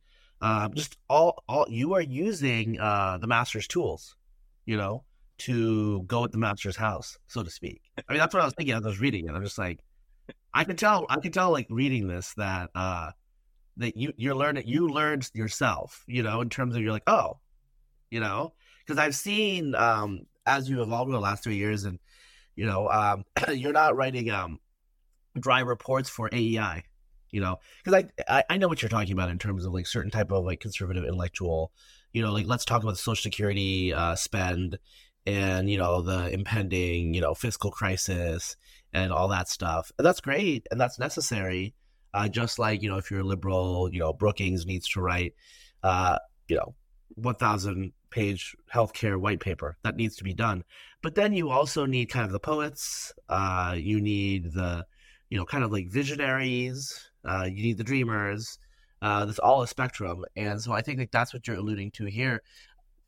uh, 0.42 0.70
just 0.70 0.98
all, 1.10 1.44
all 1.50 1.66
you 1.70 1.94
are 1.94 2.02
using 2.02 2.80
uh, 2.80 3.18
the 3.20 3.28
master's 3.28 3.68
tools, 3.68 4.16
you 4.66 4.78
know, 4.78 5.04
to 5.38 6.04
go 6.04 6.24
at 6.24 6.32
the 6.32 6.38
master's 6.38 6.78
house, 6.78 7.18
so 7.28 7.44
to 7.44 7.50
speak. 7.50 7.82
I 7.98 8.14
mean, 8.14 8.20
that's 8.20 8.34
what 8.34 8.42
I 8.42 8.46
was 8.46 8.54
thinking 8.54 8.76
as 8.76 8.84
I 8.86 8.88
was 8.88 9.02
reading 9.02 9.28
it. 9.28 9.34
I'm 9.34 9.44
just 9.44 9.58
like, 9.58 9.80
I 10.54 10.64
can 10.64 10.76
tell, 10.76 11.06
I 11.10 11.20
can 11.20 11.32
tell, 11.32 11.52
like 11.52 11.68
reading 11.70 12.08
this 12.08 12.34
that 12.36 12.70
uh, 12.76 13.12
that 13.78 13.98
you 13.98 14.14
you're 14.18 14.36
learning, 14.36 14.64
you 14.68 14.90
learned 14.90 15.30
yourself, 15.34 16.04
you 16.08 16.24
know, 16.24 16.42
in 16.42 16.50
terms 16.50 16.76
of 16.76 16.82
you're 16.82 16.92
like, 16.92 17.08
oh, 17.08 17.40
you 18.10 18.20
know, 18.20 18.54
because 18.86 19.00
I've 19.00 19.16
seen 19.16 19.76
um, 19.76 20.26
as 20.46 20.70
you 20.70 20.82
evolved 20.82 21.10
over 21.10 21.18
the 21.18 21.20
last 21.20 21.44
three 21.44 21.56
years, 21.56 21.84
and 21.86 22.00
you 22.56 22.66
know, 22.66 22.90
um, 22.90 23.26
you're 23.54 23.74
not 23.74 23.96
writing 23.96 24.30
um, 24.30 24.60
dry 25.40 25.62
reports 25.62 26.10
for 26.10 26.30
AEI, 26.34 26.84
you 27.32 27.42
know, 27.42 27.60
because 27.84 28.04
I, 28.28 28.38
I 28.40 28.44
I 28.52 28.58
know 28.58 28.68
what 28.68 28.82
you're 28.82 28.90
talking 28.90 29.14
about 29.14 29.30
in 29.30 29.40
terms 29.40 29.66
of 29.66 29.74
like 29.74 29.88
certain 29.88 30.12
type 30.12 30.32
of 30.32 30.44
like 30.44 30.60
conservative 30.60 31.04
intellectual, 31.04 31.72
you 32.14 32.22
know, 32.22 32.32
like 32.32 32.48
let's 32.48 32.66
talk 32.66 32.84
about 32.84 32.92
the 32.92 32.98
Social 32.98 33.24
Security 33.24 33.94
uh, 33.94 34.16
spend 34.16 34.78
and 35.26 35.70
you 35.70 35.78
know 35.78 36.02
the 36.02 36.30
impending 36.34 37.14
you 37.14 37.22
know 37.22 37.34
fiscal 37.34 37.72
crisis 37.72 38.56
and 38.94 39.12
all 39.12 39.28
that 39.30 39.50
stuff, 39.50 39.92
and 39.98 40.06
that's 40.06 40.22
great 40.22 40.68
and 40.72 40.80
that's 40.80 41.00
necessary. 41.00 41.74
Uh, 42.14 42.28
just 42.28 42.60
like 42.60 42.82
you 42.82 42.90
know, 42.90 42.98
if 42.98 43.10
you're 43.10 43.22
a 43.22 43.24
liberal, 43.24 43.90
you 43.92 44.00
know, 44.00 44.14
Brookings 44.14 44.66
needs 44.66 44.88
to 44.90 45.02
write, 45.02 45.34
uh, 45.84 46.18
you 46.48 46.58
know, 46.58 46.76
one 47.16 47.36
thousand 47.36 47.94
page 48.10 48.56
healthcare 48.74 49.18
white 49.20 49.40
paper 49.40 49.78
that 49.84 49.96
needs 49.96 50.16
to 50.18 50.24
be 50.24 50.34
done. 50.34 50.64
But 51.02 51.16
then 51.16 51.34
you 51.34 51.50
also 51.50 51.86
need 51.86 52.08
kind 52.08 52.26
of 52.26 52.32
the 52.32 52.40
poets. 52.40 53.14
Uh, 53.30 53.76
you 53.78 54.00
need 54.02 54.54
the, 54.54 54.86
you 55.30 55.38
know, 55.38 55.46
kind 55.46 55.64
of 55.64 55.72
like 55.72 55.90
visionaries. 55.90 57.10
Uh, 57.26 57.46
you 57.46 57.64
need 57.64 57.78
the 57.78 57.84
dreamers. 57.84 58.60
Uh, 59.02 59.26
there's 59.26 59.40
all 59.40 59.64
a 59.64 59.68
spectrum, 59.68 60.24
and 60.36 60.62
so 60.62 60.74
I 60.74 60.82
think 60.82 61.00
like 61.00 61.12
that's 61.12 61.34
what 61.34 61.48
you're 61.48 61.58
alluding 61.58 61.92
to 61.92 62.06
here. 62.06 62.44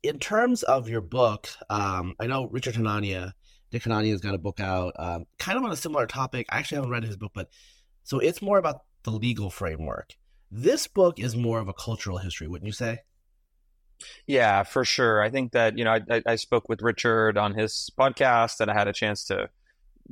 In 0.02 0.18
terms 0.18 0.64
of 0.64 0.88
your 0.88 1.00
book, 1.00 1.48
um, 1.70 2.14
I 2.18 2.26
know 2.26 2.48
Richard 2.48 2.74
Hanania, 2.74 3.32
Dick 3.74 3.82
Hanania's 3.82 4.20
got 4.20 4.36
a 4.36 4.38
book 4.38 4.60
out, 4.60 4.94
um, 5.00 5.26
kind 5.40 5.58
of 5.58 5.64
on 5.64 5.72
a 5.72 5.76
similar 5.76 6.06
topic. 6.06 6.46
I 6.48 6.58
actually 6.58 6.76
haven't 6.76 6.92
read 6.92 7.02
his 7.02 7.16
book, 7.16 7.32
but 7.34 7.48
so 8.04 8.20
it's 8.20 8.40
more 8.40 8.56
about 8.56 8.82
the 9.02 9.10
legal 9.10 9.50
framework 9.50 10.14
This 10.48 10.86
book 10.86 11.18
is 11.18 11.34
more 11.34 11.58
of 11.58 11.66
a 11.66 11.72
cultural 11.72 12.18
history, 12.18 12.46
wouldn't 12.46 12.68
you 12.68 12.72
say? 12.72 13.00
Yeah, 14.28 14.62
for 14.62 14.84
sure. 14.84 15.20
I 15.20 15.28
think 15.28 15.50
that 15.54 15.76
you 15.76 15.82
know 15.82 15.98
I, 16.08 16.22
I 16.24 16.36
spoke 16.36 16.68
with 16.68 16.82
Richard 16.82 17.36
on 17.36 17.54
his 17.54 17.90
podcast, 17.98 18.60
and 18.60 18.70
I 18.70 18.74
had 18.74 18.86
a 18.86 18.92
chance 18.92 19.24
to 19.24 19.50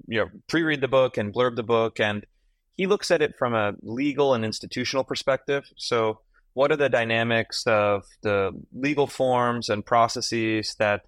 you 0.09 0.19
know 0.19 0.31
pre-read 0.49 0.81
the 0.81 0.89
book 0.89 1.17
and 1.17 1.33
blurb 1.33 1.55
the 1.55 1.63
book, 1.63 2.01
and 2.01 2.27
he 2.77 2.89
looks 2.89 3.13
at 3.13 3.23
it 3.23 3.39
from 3.39 3.55
a 3.55 3.75
legal 3.81 4.35
and 4.35 4.45
institutional 4.45 5.05
perspective. 5.05 5.71
So, 5.77 6.19
what 6.55 6.73
are 6.73 6.77
the 6.77 6.89
dynamics 6.89 7.65
of 7.69 8.07
the 8.23 8.61
legal 8.73 9.07
forms 9.07 9.69
and 9.69 9.87
processes 9.87 10.75
that 10.81 11.03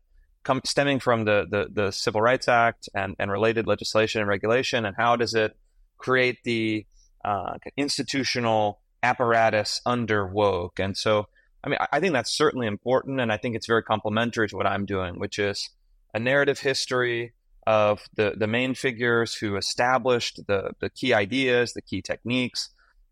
come 0.44 0.60
stemming 0.64 1.00
from 1.00 1.24
the 1.24 1.46
the, 1.50 1.68
the 1.72 1.90
Civil 1.90 2.20
Rights 2.20 2.48
Act 2.48 2.88
and 2.94 3.16
and 3.18 3.30
related 3.30 3.66
legislation 3.66 4.20
and 4.20 4.28
regulation, 4.28 4.84
and 4.84 4.96
how 4.96 5.16
does 5.16 5.34
it 5.34 5.56
create 5.98 6.38
the 6.44 6.86
uh, 7.24 7.54
institutional 7.76 8.80
apparatus 9.02 9.80
under 9.84 10.26
woke? 10.26 10.78
And 10.78 10.96
so 10.96 11.26
I 11.64 11.68
mean, 11.68 11.78
I 11.90 11.98
think 11.98 12.12
that's 12.12 12.36
certainly 12.36 12.66
important, 12.66 13.20
and 13.20 13.32
I 13.32 13.38
think 13.38 13.56
it's 13.56 13.66
very 13.66 13.82
complementary 13.82 14.48
to 14.48 14.56
what 14.56 14.66
I'm 14.66 14.84
doing, 14.84 15.18
which 15.18 15.38
is 15.38 15.70
a 16.12 16.20
narrative 16.20 16.60
history 16.60 17.32
of 17.66 18.02
the 18.14 18.34
the 18.36 18.46
main 18.46 18.74
figures 18.74 19.34
who 19.34 19.56
established 19.56 20.40
the 20.46 20.72
the 20.80 20.90
key 20.90 21.14
ideas, 21.14 21.72
the 21.72 21.80
key 21.80 22.02
techniques 22.02 22.68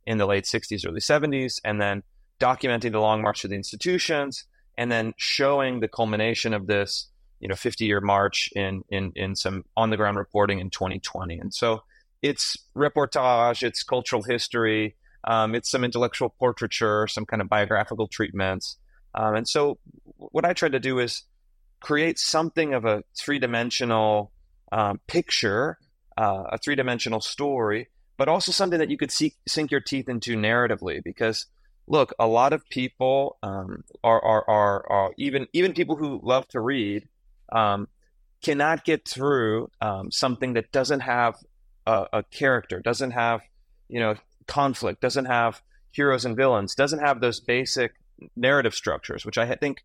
in 0.07 0.19
the 0.19 0.27
late 0.27 0.45
60s, 0.45 0.87
early 0.87 1.01
70s, 1.01 1.61
and 1.65 1.81
then 1.81 2.03
documenting 2.41 2.93
the 2.93 3.01
long 3.01 3.23
march 3.23 3.45
of 3.45 3.51
the 3.51 3.57
institutions, 3.57 4.45
and 4.77 4.91
then 4.91 5.15
showing 5.17 5.81
the 5.81 5.89
culmination 5.89 6.53
of 6.53 6.67
this, 6.67 7.09
you 7.43 7.49
know, 7.49 7.57
50 7.57 7.85
year 7.85 8.01
march 8.01 8.49
in 8.55 8.85
in 8.89 9.13
in 9.17 9.35
some 9.35 9.65
on 9.77 9.91
the 9.91 9.97
ground 9.97 10.17
reporting 10.17 10.61
in 10.61 10.71
2020. 10.71 11.39
And 11.39 11.53
so 11.53 11.83
it's 12.23 12.57
reportage, 12.77 13.65
it's 13.65 13.83
cultural 13.83 14.23
history, 14.23 14.95
um, 15.25 15.55
it's 15.57 15.69
some 15.69 15.83
intellectual 15.83 16.31
portraiture, 16.31 17.09
some 17.09 17.27
kind 17.27 17.43
of 17.43 17.49
biographical 17.49 18.07
treatments. 18.07 18.77
Um, 19.15 19.35
and 19.35 19.49
so, 19.49 19.79
what 20.17 20.45
I 20.45 20.53
tried 20.53 20.73
to 20.73 20.81
do 20.81 21.01
is 21.01 21.25
create 21.81 22.19
something 22.19 22.75
of 22.75 22.85
a 22.85 23.03
three 23.19 23.41
dimensional 23.41 24.33
um, 24.71 25.01
picture, 25.09 25.79
uh, 26.17 26.45
a 26.53 26.59
three 26.59 26.77
dimensional 26.77 27.21
story, 27.21 27.89
but 28.17 28.29
also 28.29 28.53
something 28.53 28.79
that 28.79 28.89
you 28.89 28.97
could 28.97 29.11
see, 29.11 29.35
sink 29.49 29.73
your 29.73 29.81
teeth 29.81 30.09
into 30.09 30.37
narratively. 30.37 31.03
Because, 31.03 31.47
look, 31.89 32.15
a 32.21 32.27
lot 32.29 32.53
of 32.53 32.67
people 32.69 33.37
um, 33.43 33.83
are, 34.05 34.25
are, 34.25 34.49
are, 34.49 34.91
are, 34.91 35.11
even, 35.19 35.49
even 35.53 35.73
people 35.73 35.97
who 35.97 36.21
love 36.23 36.47
to 36.49 36.61
read 36.61 37.09
um, 37.53 37.89
cannot 38.43 38.85
get 38.85 39.07
through 39.07 39.71
um, 39.81 40.11
something 40.11 40.55
that 40.55 40.73
doesn't 40.73 41.01
have 41.01 41.37
a, 41.87 42.07
a 42.13 42.23
character, 42.25 42.81
doesn't 42.81 43.13
have 43.13 43.43
you 43.89 44.01
know 44.01 44.17
conflict, 44.47 45.01
doesn't 45.01 45.27
have 45.27 45.63
heroes 45.93 46.25
and 46.25 46.37
villains, 46.37 46.75
doesn't 46.75 47.01
have 47.01 47.21
those 47.21 47.41
basic 47.41 47.95
narrative 48.37 48.75
structures, 48.75 49.25
which 49.25 49.39
I 49.39 49.55
think, 49.55 49.85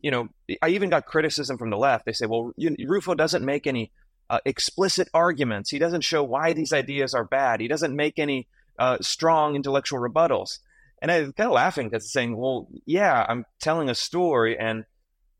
you 0.00 0.10
know, 0.10 0.28
I 0.62 0.70
even 0.70 0.90
got 0.90 1.06
criticism 1.06 1.58
from 1.58 1.70
the 1.70 1.76
left. 1.76 2.04
They 2.04 2.12
say, 2.12 2.26
well, 2.26 2.52
Rufo 2.56 3.14
doesn't 3.14 3.44
make 3.44 3.66
any 3.66 3.90
uh, 4.28 4.40
explicit 4.44 5.08
arguments. 5.12 5.70
He 5.70 5.78
doesn't 5.78 6.02
show 6.02 6.22
why 6.22 6.52
these 6.52 6.72
ideas 6.72 7.14
are 7.14 7.24
bad. 7.24 7.60
He 7.60 7.68
doesn't 7.68 7.94
make 7.94 8.18
any 8.18 8.48
uh, 8.78 8.98
strong 9.00 9.56
intellectual 9.56 10.00
rebuttals. 10.00 10.58
And 11.02 11.10
I 11.10 11.20
kind 11.22 11.40
of 11.40 11.52
laughing 11.52 11.88
because 11.88 12.12
saying, 12.12 12.36
well, 12.36 12.68
yeah, 12.84 13.24
I'm 13.28 13.46
telling 13.58 13.88
a 13.88 13.94
story 13.94 14.58
and 14.58 14.84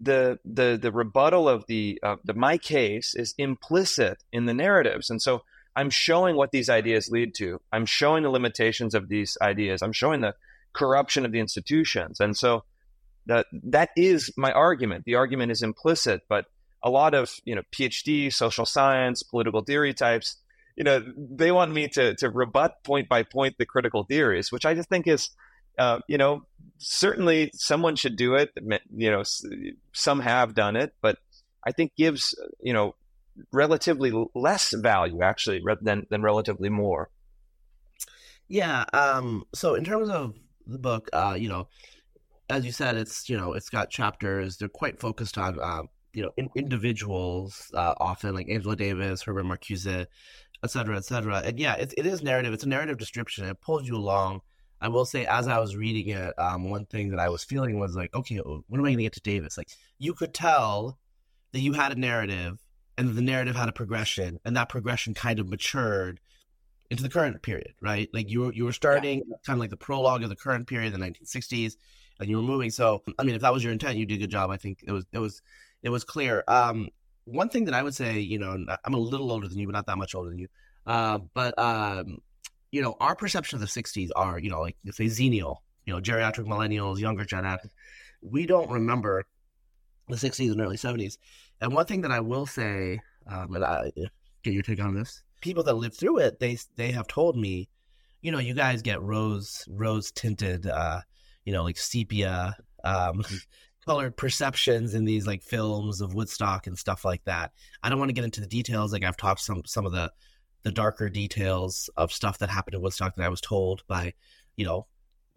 the 0.00 0.38
the 0.44 0.78
the 0.80 0.90
rebuttal 0.90 1.48
of 1.48 1.66
the 1.66 2.00
uh, 2.02 2.16
the 2.24 2.34
my 2.34 2.58
case 2.58 3.14
is 3.14 3.34
implicit 3.36 4.22
in 4.32 4.46
the 4.46 4.54
narratives, 4.54 5.10
and 5.10 5.20
so 5.20 5.42
I'm 5.76 5.90
showing 5.90 6.36
what 6.36 6.50
these 6.50 6.68
ideas 6.68 7.10
lead 7.10 7.34
to. 7.36 7.60
I'm 7.72 7.86
showing 7.86 8.22
the 8.22 8.30
limitations 8.30 8.94
of 8.94 9.08
these 9.08 9.36
ideas. 9.40 9.82
I'm 9.82 9.92
showing 9.92 10.20
the 10.20 10.34
corruption 10.72 11.24
of 11.24 11.32
the 11.32 11.40
institutions. 11.40 12.20
And 12.20 12.36
so 12.36 12.64
that 13.26 13.46
that 13.64 13.90
is 13.96 14.32
my 14.36 14.52
argument. 14.52 15.04
The 15.04 15.14
argument 15.14 15.52
is 15.52 15.62
implicit, 15.62 16.22
but 16.28 16.46
a 16.82 16.90
lot 16.90 17.14
of, 17.14 17.32
you 17.44 17.54
know, 17.54 17.62
PhD, 17.72 18.32
social 18.32 18.66
science, 18.66 19.22
political 19.22 19.62
theory 19.62 19.94
types, 19.94 20.36
you 20.76 20.84
know, 20.84 21.04
they 21.16 21.52
want 21.52 21.72
me 21.72 21.88
to 21.88 22.14
to 22.16 22.30
rebut 22.30 22.82
point 22.82 23.08
by 23.08 23.22
point 23.22 23.56
the 23.58 23.66
critical 23.66 24.04
theories, 24.04 24.50
which 24.50 24.64
I 24.64 24.74
just 24.74 24.88
think 24.88 25.06
is 25.06 25.30
uh, 25.78 26.00
you 26.08 26.18
know, 26.18 26.42
certainly 26.80 27.50
someone 27.54 27.94
should 27.94 28.16
do 28.16 28.34
it. 28.34 28.50
You 28.94 29.10
know, 29.10 29.22
some 29.92 30.20
have 30.20 30.54
done 30.54 30.76
it, 30.76 30.94
but 31.00 31.18
I 31.64 31.72
think 31.72 31.94
gives 31.96 32.34
you 32.60 32.72
know 32.72 32.94
relatively 33.52 34.12
less 34.34 34.74
value 34.74 35.22
actually 35.22 35.62
than 35.82 36.06
than 36.10 36.22
relatively 36.22 36.68
more. 36.68 37.10
Yeah. 38.48 38.84
Um. 38.92 39.44
So 39.54 39.74
in 39.74 39.84
terms 39.84 40.08
of 40.08 40.34
the 40.66 40.78
book, 40.78 41.08
uh, 41.12 41.36
you 41.38 41.48
know, 41.48 41.68
as 42.48 42.64
you 42.64 42.72
said, 42.72 42.96
it's 42.96 43.28
you 43.28 43.36
know 43.36 43.52
it's 43.52 43.68
got 43.68 43.90
chapters. 43.90 44.56
They're 44.56 44.68
quite 44.68 44.98
focused 44.98 45.38
on 45.38 45.60
uh, 45.60 45.82
you 46.12 46.22
know 46.22 46.32
in, 46.36 46.48
individuals, 46.56 47.70
uh, 47.74 47.94
often 47.98 48.34
like 48.34 48.48
Angela 48.48 48.76
Davis, 48.76 49.22
Herbert 49.22 49.44
Marcuse, 49.44 50.06
et 50.64 50.70
cetera, 50.70 50.96
et 50.96 51.04
cetera. 51.04 51.42
And 51.44 51.58
yeah, 51.58 51.74
it, 51.74 51.94
it 51.96 52.06
is 52.06 52.22
narrative. 52.22 52.52
It's 52.52 52.64
a 52.64 52.68
narrative 52.68 52.98
description. 52.98 53.44
It 53.44 53.60
pulls 53.60 53.86
you 53.86 53.96
along. 53.96 54.40
I 54.80 54.88
will 54.88 55.04
say, 55.04 55.26
as 55.26 55.46
I 55.46 55.58
was 55.58 55.76
reading 55.76 56.08
it, 56.14 56.38
um, 56.38 56.70
one 56.70 56.86
thing 56.86 57.10
that 57.10 57.20
I 57.20 57.28
was 57.28 57.44
feeling 57.44 57.78
was 57.78 57.94
like, 57.94 58.14
okay, 58.14 58.36
when 58.36 58.80
am 58.80 58.84
I 58.84 58.88
going 58.88 58.98
to 58.98 59.02
get 59.02 59.12
to 59.14 59.20
Davis? 59.20 59.58
Like, 59.58 59.68
you 59.98 60.14
could 60.14 60.32
tell 60.32 60.98
that 61.52 61.60
you 61.60 61.72
had 61.74 61.92
a 61.92 61.96
narrative 61.96 62.58
and 62.96 63.14
the 63.14 63.22
narrative 63.22 63.56
had 63.56 63.68
a 63.68 63.72
progression, 63.72 64.40
and 64.44 64.56
that 64.56 64.68
progression 64.68 65.14
kind 65.14 65.38
of 65.38 65.48
matured 65.48 66.20
into 66.90 67.02
the 67.02 67.08
current 67.08 67.40
period, 67.42 67.74
right? 67.80 68.08
Like 68.12 68.28
you 68.28 68.40
were 68.40 68.52
you 68.52 68.64
were 68.64 68.72
starting 68.72 69.22
yeah. 69.26 69.36
kind 69.46 69.56
of 69.56 69.60
like 69.60 69.70
the 69.70 69.76
prologue 69.76 70.22
of 70.22 70.28
the 70.28 70.36
current 70.36 70.66
period, 70.66 70.92
the 70.92 70.98
1960s, 70.98 71.76
and 72.18 72.28
you 72.28 72.36
were 72.36 72.42
moving. 72.42 72.70
So, 72.70 73.02
I 73.18 73.22
mean, 73.22 73.34
if 73.34 73.42
that 73.42 73.52
was 73.52 73.62
your 73.62 73.72
intent, 73.72 73.96
you 73.96 74.06
did 74.06 74.16
a 74.16 74.18
good 74.18 74.30
job. 74.30 74.50
I 74.50 74.56
think 74.56 74.84
it 74.86 74.92
was 74.92 75.06
it 75.12 75.18
was 75.18 75.40
it 75.82 75.88
was 75.88 76.04
clear. 76.04 76.44
Um, 76.48 76.90
one 77.24 77.48
thing 77.48 77.64
that 77.66 77.74
I 77.74 77.82
would 77.82 77.94
say, 77.94 78.18
you 78.18 78.38
know, 78.38 78.66
I'm 78.84 78.94
a 78.94 78.98
little 78.98 79.30
older 79.30 79.48
than 79.48 79.58
you, 79.58 79.66
but 79.66 79.72
not 79.72 79.86
that 79.86 79.98
much 79.98 80.14
older 80.14 80.30
than 80.30 80.38
you. 80.38 80.48
Uh, 80.86 81.18
but 81.32 81.56
um, 81.58 82.18
you 82.70 82.82
know, 82.82 82.96
our 83.00 83.16
perception 83.16 83.56
of 83.56 83.60
the 83.60 83.66
60s 83.66 84.10
are, 84.14 84.38
you 84.38 84.50
know, 84.50 84.60
like 84.60 84.76
say 84.90 85.06
Xennial, 85.06 85.58
you 85.86 85.94
know, 85.94 86.00
geriatric 86.00 86.46
millennials, 86.46 86.98
younger 86.98 87.24
Gen 87.24 87.46
X. 87.46 87.68
We 88.22 88.46
don't 88.46 88.70
remember 88.70 89.24
the 90.08 90.16
60s 90.16 90.50
and 90.50 90.60
early 90.60 90.76
70s. 90.76 91.18
And 91.60 91.74
one 91.74 91.86
thing 91.86 92.02
that 92.02 92.10
I 92.10 92.20
will 92.20 92.46
say, 92.46 93.00
um, 93.26 93.54
and 93.54 93.64
I 93.64 93.92
get 94.42 94.54
your 94.54 94.62
take 94.62 94.80
on 94.80 94.94
this, 94.94 95.22
people 95.40 95.62
that 95.64 95.74
lived 95.74 95.96
through 95.96 96.18
it, 96.18 96.38
they 96.38 96.58
they 96.76 96.92
have 96.92 97.06
told 97.06 97.36
me, 97.36 97.68
you 98.22 98.32
know, 98.32 98.38
you 98.38 98.54
guys 98.54 98.82
get 98.82 99.02
rose 99.02 99.64
rose 99.68 100.10
tinted, 100.12 100.66
uh, 100.66 101.00
you 101.44 101.52
know, 101.52 101.64
like 101.64 101.78
sepia 101.78 102.56
um, 102.84 103.22
colored 103.86 104.16
perceptions 104.16 104.94
in 104.94 105.04
these 105.04 105.26
like 105.26 105.42
films 105.42 106.00
of 106.00 106.14
Woodstock 106.14 106.66
and 106.66 106.78
stuff 106.78 107.04
like 107.04 107.24
that. 107.24 107.52
I 107.82 107.88
don't 107.88 107.98
want 107.98 108.10
to 108.10 108.14
get 108.14 108.24
into 108.24 108.40
the 108.40 108.46
details. 108.46 108.92
Like 108.92 109.04
I've 109.04 109.16
talked 109.16 109.40
some 109.40 109.62
some 109.66 109.86
of 109.86 109.92
the 109.92 110.12
the 110.62 110.72
darker 110.72 111.08
details 111.08 111.88
of 111.96 112.12
stuff 112.12 112.38
that 112.38 112.50
happened 112.50 112.74
in 112.74 112.82
Woodstock 112.82 113.14
that 113.16 113.24
I 113.24 113.28
was 113.28 113.40
told 113.40 113.82
by, 113.86 114.14
you 114.56 114.64
know, 114.64 114.86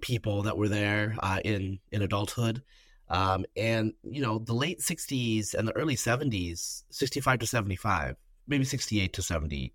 people 0.01 0.44
that 0.44 0.58
were 0.58 0.68
there 0.70 1.15
uh, 1.20 1.39
in 1.44 1.80
in 1.92 2.01
adulthood. 2.01 2.62
Um, 3.10 3.46
and 3.56 3.94
you 4.03 4.22
know, 4.22 4.39
the 4.39 4.53
late 4.53 4.80
'60s 4.80 5.53
and 5.53 5.68
the 5.68 5.75
early 5.75 5.96
'70s, 5.96 6.84
'65 6.89 7.39
to 7.39 7.48
'75, 7.48 8.15
maybe 8.48 8.65
'68 8.65 9.13
to 9.13 9.22
'70, 9.22 9.74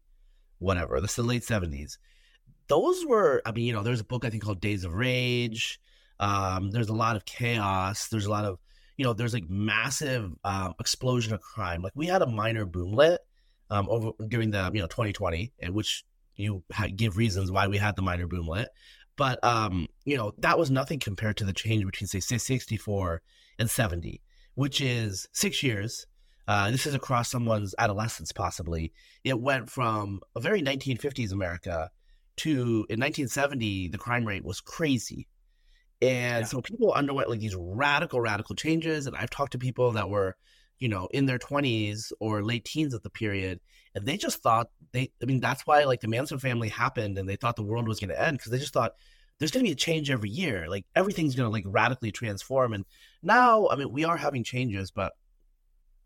whatever. 0.59 1.01
This 1.01 1.11
is 1.11 1.17
the 1.17 1.23
late 1.23 1.43
'70s. 1.43 1.99
Those 2.69 3.05
were, 3.07 3.41
I 3.47 3.53
mean, 3.53 3.65
you 3.65 3.73
know, 3.73 3.83
there's 3.83 4.01
a 4.01 4.05
book 4.05 4.25
I 4.25 4.31
think 4.31 4.43
called 4.43 4.61
Days 4.61 4.85
of 4.85 4.93
Rage. 4.93 5.81
Um, 6.21 6.71
there's 6.71 6.89
a 6.91 6.95
lot 6.95 7.17
of 7.17 7.25
chaos. 7.25 8.09
There's 8.09 8.27
a 8.27 8.31
lot 8.31 8.45
of, 8.45 8.59
you 8.97 9.05
know, 9.05 9.15
there's 9.15 9.33
like 9.33 9.49
massive 9.49 10.33
um, 10.45 10.75
explosion 10.79 11.33
of 11.33 11.41
crime. 11.41 11.81
Like 11.81 11.93
we 11.95 12.07
had 12.07 12.21
a 12.21 12.27
minor 12.27 12.67
boomlet 12.67 13.19
um, 13.71 13.87
over 13.89 14.11
during 14.27 14.51
the 14.51 14.71
you 14.73 14.81
know 14.81 14.87
2020, 14.87 15.53
in 15.59 15.75
which 15.75 16.05
you 16.37 16.63
give 16.97 17.17
reasons 17.17 17.51
why 17.51 17.67
we 17.67 17.79
had 17.79 17.97
the 17.97 18.03
minor 18.03 18.27
boomlet. 18.27 18.67
But 19.17 19.43
um, 19.45 19.89
you 20.05 20.17
know, 20.17 20.33
that 20.39 20.59
was 20.59 20.71
nothing 20.71 21.01
compared 21.01 21.37
to 21.39 21.45
the 21.45 21.53
change 21.53 21.85
between 21.85 22.09
say 22.09 22.21
64 22.21 23.23
and 23.59 23.69
70, 23.69 24.23
which 24.55 24.81
is 24.81 25.29
six 25.33 25.63
years. 25.63 26.07
Uh, 26.47 26.71
this 26.71 26.87
is 26.87 26.95
across 26.95 27.31
someone's 27.31 27.75
adolescence, 27.79 28.33
possibly. 28.33 28.93
It 29.23 29.39
went 29.39 29.69
from 29.69 30.21
a 30.35 30.41
very 30.41 30.63
1950s 30.63 31.31
America 31.31 31.91
to 32.39 32.87
in 32.89 33.01
1970, 33.01 33.89
the 33.89 33.99
crime 33.99 34.25
rate 34.25 34.45
was 34.45 34.61
crazy. 34.61 35.29
And 36.01 36.43
yeah. 36.43 36.47
so 36.47 36.63
people 36.63 36.93
underwent 36.93 37.29
like 37.29 37.41
these 37.41 37.57
radical, 37.57 38.21
radical 38.21 38.55
changes. 38.55 39.07
And 39.07 39.17
I've 39.17 39.31
talked 39.31 39.53
to 39.53 39.59
people 39.59 39.93
that 39.93 40.09
were, 40.09 40.37
you 40.79 40.89
know, 40.89 41.09
in 41.13 41.27
their 41.27 41.39
20s 41.39 42.13
or 42.21 42.43
late 42.43 42.65
teens 42.65 42.95
at 42.95 43.03
the 43.03 43.11
period. 43.11 43.61
And 43.95 44.07
they 44.07 44.17
just 44.17 44.43
thought 44.43 44.69
they, 44.93 45.11
I 45.23 45.27
mean, 45.27 45.41
that's 45.41 45.67
why 45.67 45.85
like 45.85 46.01
the 46.01 46.09
Manson 46.09 46.39
family 46.39 46.69
happened 46.69 47.19
and 47.19 47.29
they 47.29 47.37
thought 47.37 47.57
the 47.57 47.63
world 47.63 47.89
was 47.89 48.01
going 48.01 48.11
to 48.11 48.21
end 48.21 48.39
because 48.39 48.53
they 48.53 48.59
just 48.59 48.73
thought 48.73 48.95
there's 49.39 49.51
going 49.51 49.65
to 49.65 49.69
be 49.69 49.73
a 49.73 49.77
change 49.77 50.11
every 50.11 50.31
year. 50.31 50.69
Like 50.69 50.85
everything's 50.95 51.35
going 51.35 51.47
to 51.47 51.53
like 51.53 51.65
radically 51.67 52.13
transform. 52.13 52.73
And 52.73 52.85
now, 53.23 53.69
I 53.69 53.77
mean, 53.77 53.93
we 53.93 54.05
are 54.05 54.17
having 54.17 54.45
changes, 54.45 54.91
but 54.91 55.13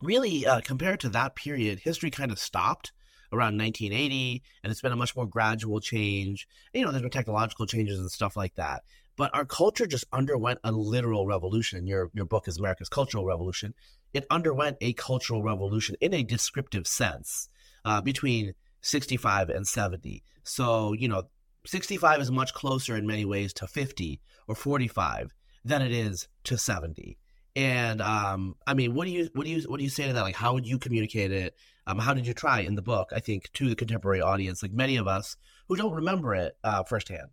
really, 0.00 0.46
uh, 0.46 0.60
compared 0.62 1.00
to 1.00 1.08
that 1.10 1.34
period, 1.36 1.80
history 1.80 2.10
kind 2.10 2.30
of 2.32 2.38
stopped 2.38 2.92
around 3.32 3.56
1980, 3.56 4.42
and 4.62 4.70
it's 4.70 4.82
been 4.82 4.92
a 4.92 4.96
much 4.96 5.16
more 5.16 5.26
gradual 5.26 5.80
change. 5.80 6.46
You 6.74 6.84
know, 6.84 6.90
there's 6.90 7.02
been 7.02 7.10
technological 7.10 7.66
changes 7.66 7.98
and 7.98 8.10
stuff 8.10 8.36
like 8.36 8.54
that. 8.56 8.82
but 9.16 9.30
our 9.34 9.44
culture 9.44 9.86
just 9.86 10.04
underwent 10.12 10.58
a 10.64 10.72
literal 10.72 11.26
revolution. 11.26 11.86
Your 11.86 12.10
your 12.14 12.24
book 12.24 12.48
is 12.48 12.58
America's 12.58 12.88
Cultural 12.88 13.24
Revolution. 13.24 13.74
It 14.12 14.26
underwent 14.30 14.76
a 14.80 14.92
cultural 14.92 15.42
revolution 15.42 15.96
in 16.00 16.14
a 16.14 16.22
descriptive 16.22 16.86
sense 16.86 17.48
uh, 17.84 18.00
between 18.00 18.54
65 18.82 19.50
and 19.50 19.66
70. 19.66 20.22
So, 20.44 20.92
you 20.92 21.08
know, 21.08 21.24
65 21.66 22.20
is 22.20 22.30
much 22.30 22.52
closer 22.54 22.96
in 22.96 23.06
many 23.06 23.24
ways 23.24 23.52
to 23.54 23.66
50 23.66 24.20
or 24.48 24.54
45 24.54 25.32
than 25.64 25.82
it 25.82 25.92
is 25.92 26.28
to 26.44 26.58
70. 26.58 27.16
And 27.54 28.00
um, 28.00 28.56
I 28.66 28.74
mean, 28.74 28.94
what 28.94 29.04
do 29.04 29.10
you 29.10 29.28
what 29.34 29.44
do 29.44 29.50
you 29.50 29.62
what 29.68 29.76
do 29.76 29.84
you 29.84 29.90
say 29.90 30.06
to 30.06 30.12
that? 30.14 30.22
Like, 30.22 30.34
how 30.34 30.54
would 30.54 30.66
you 30.66 30.78
communicate 30.78 31.30
it? 31.30 31.54
Um, 31.86 31.98
how 31.98 32.14
did 32.14 32.26
you 32.26 32.32
try 32.32 32.60
in 32.60 32.76
the 32.76 32.82
book? 32.82 33.10
I 33.14 33.20
think 33.20 33.52
to 33.54 33.68
the 33.68 33.76
contemporary 33.76 34.22
audience, 34.22 34.62
like 34.62 34.72
many 34.72 34.96
of 34.96 35.06
us 35.06 35.36
who 35.68 35.76
don't 35.76 35.92
remember 35.92 36.34
it 36.34 36.56
uh, 36.64 36.82
firsthand. 36.84 37.28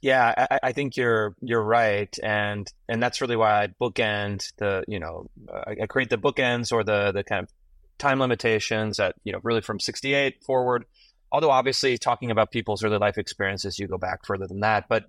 Yeah, 0.00 0.46
I, 0.50 0.58
I, 0.62 0.72
think 0.72 0.96
you're 0.96 1.34
you're 1.40 1.62
right, 1.62 2.14
and 2.22 2.66
and 2.88 3.02
that's 3.02 3.20
really 3.20 3.36
why 3.36 3.64
I 3.64 3.68
bookend 3.80 4.52
the 4.58 4.84
you 4.88 4.98
know 4.98 5.28
I 5.66 5.86
create 5.86 6.10
the 6.10 6.18
bookends 6.18 6.72
or 6.72 6.84
the 6.84 7.12
the 7.12 7.24
kind 7.24 7.42
of 7.44 7.50
time 7.98 8.20
limitations 8.20 8.98
at 8.98 9.14
you 9.24 9.32
know 9.32 9.40
really 9.42 9.60
from 9.60 9.80
68 9.80 10.42
forward. 10.44 10.84
Although 11.30 11.50
obviously 11.50 11.96
talking 11.96 12.30
about 12.30 12.50
people's 12.50 12.84
early 12.84 12.98
life 12.98 13.16
experiences, 13.16 13.78
you 13.78 13.86
go 13.86 13.96
back 13.96 14.26
further 14.26 14.46
than 14.46 14.60
that. 14.60 14.86
But 14.88 15.04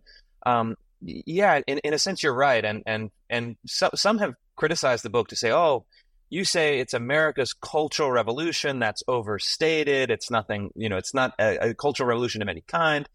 um, 0.46 0.76
yeah, 1.02 1.60
in, 1.68 1.80
in 1.80 1.94
a 1.94 2.00
sense, 2.00 2.24
you're 2.24 2.34
right, 2.34 2.64
and 2.64 2.84
and 2.86 3.12
and 3.30 3.58
so, 3.66 3.90
some 3.96 4.20
have 4.20 4.36
criticized 4.56 5.04
the 5.04 5.10
book 5.10 5.28
to 5.30 5.36
say, 5.36 5.52
oh, 5.52 5.86
you 6.30 6.46
say 6.46 6.80
it's 6.80 6.94
America's 6.94 7.54
cultural 7.54 8.12
revolution. 8.12 8.80
That's 8.80 9.04
overstated. 9.08 10.10
It's 10.10 10.32
nothing. 10.32 10.72
You 10.76 10.90
know, 10.90 10.98
it's 10.98 11.14
not 11.14 11.34
a, 11.40 11.70
a 11.70 11.74
cultural 11.74 12.08
revolution 12.08 12.42
of 12.42 12.48
any 12.48 12.62
kind. 12.62 13.08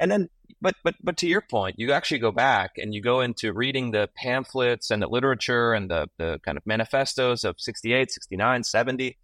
And 0.00 0.10
then 0.10 0.28
but 0.60 0.74
but 0.82 0.94
but 1.02 1.16
to 1.18 1.28
your 1.28 1.40
point, 1.40 1.76
you 1.78 1.92
actually 1.92 2.18
go 2.18 2.32
back 2.32 2.72
and 2.78 2.94
you 2.94 3.00
go 3.00 3.20
into 3.20 3.52
reading 3.52 3.90
the 3.90 4.08
pamphlets 4.16 4.90
and 4.90 5.02
the 5.02 5.08
literature 5.08 5.72
and 5.72 5.90
the 5.90 6.08
the 6.18 6.40
kind 6.44 6.56
of 6.56 6.66
manifestos 6.66 7.44
of 7.44 7.60
68, 7.60 8.10
69, 8.10 8.64
70 8.64 9.16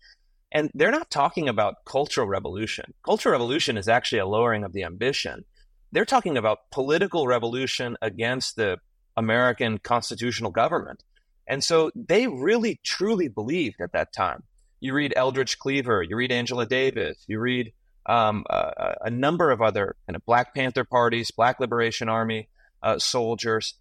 and 0.54 0.71
they're 0.73 0.93
not 0.93 1.11
talking 1.11 1.49
about 1.49 1.85
cultural 1.85 2.28
revolution. 2.28 2.95
Cultural 3.04 3.33
revolution 3.33 3.76
is 3.76 3.88
actually 3.88 4.21
a 4.21 4.26
lowering 4.26 4.62
of 4.62 4.73
the 4.73 4.85
ambition. 4.85 5.45
They're 5.90 6.04
talking 6.04 6.38
about 6.38 6.71
political 6.71 7.26
revolution 7.26 7.97
against 8.00 8.54
the 8.54 8.78
American 9.16 9.78
constitutional 9.78 10.52
government. 10.52 11.02
And 11.49 11.62
so 11.62 11.90
they 11.95 12.28
really 12.28 12.81
truly 12.85 13.26
believed 13.26 13.81
at 13.81 13.93
that 13.93 14.12
time. 14.12 14.45
You 14.78 14.95
read 14.95 15.12
Eldridge 15.16 15.59
Cleaver, 15.59 16.02
you 16.02 16.16
read 16.16 16.31
Angela 16.31 16.66
Davis, 16.66 17.25
you 17.26 17.40
read 17.40 17.73
um, 18.07 18.45
uh, 18.49 18.95
a 19.01 19.11
number 19.11 19.51
of 19.51 19.63
other 19.63 19.97
kind 20.07 20.17
of 20.17 20.25
Black 20.27 20.55
Panther 20.55 20.85
parties, 20.85 21.31
Black 21.31 21.61
Liberation 21.61 22.09
Army 22.09 22.49
uh, 22.83 22.99
soldiers. 22.99 23.75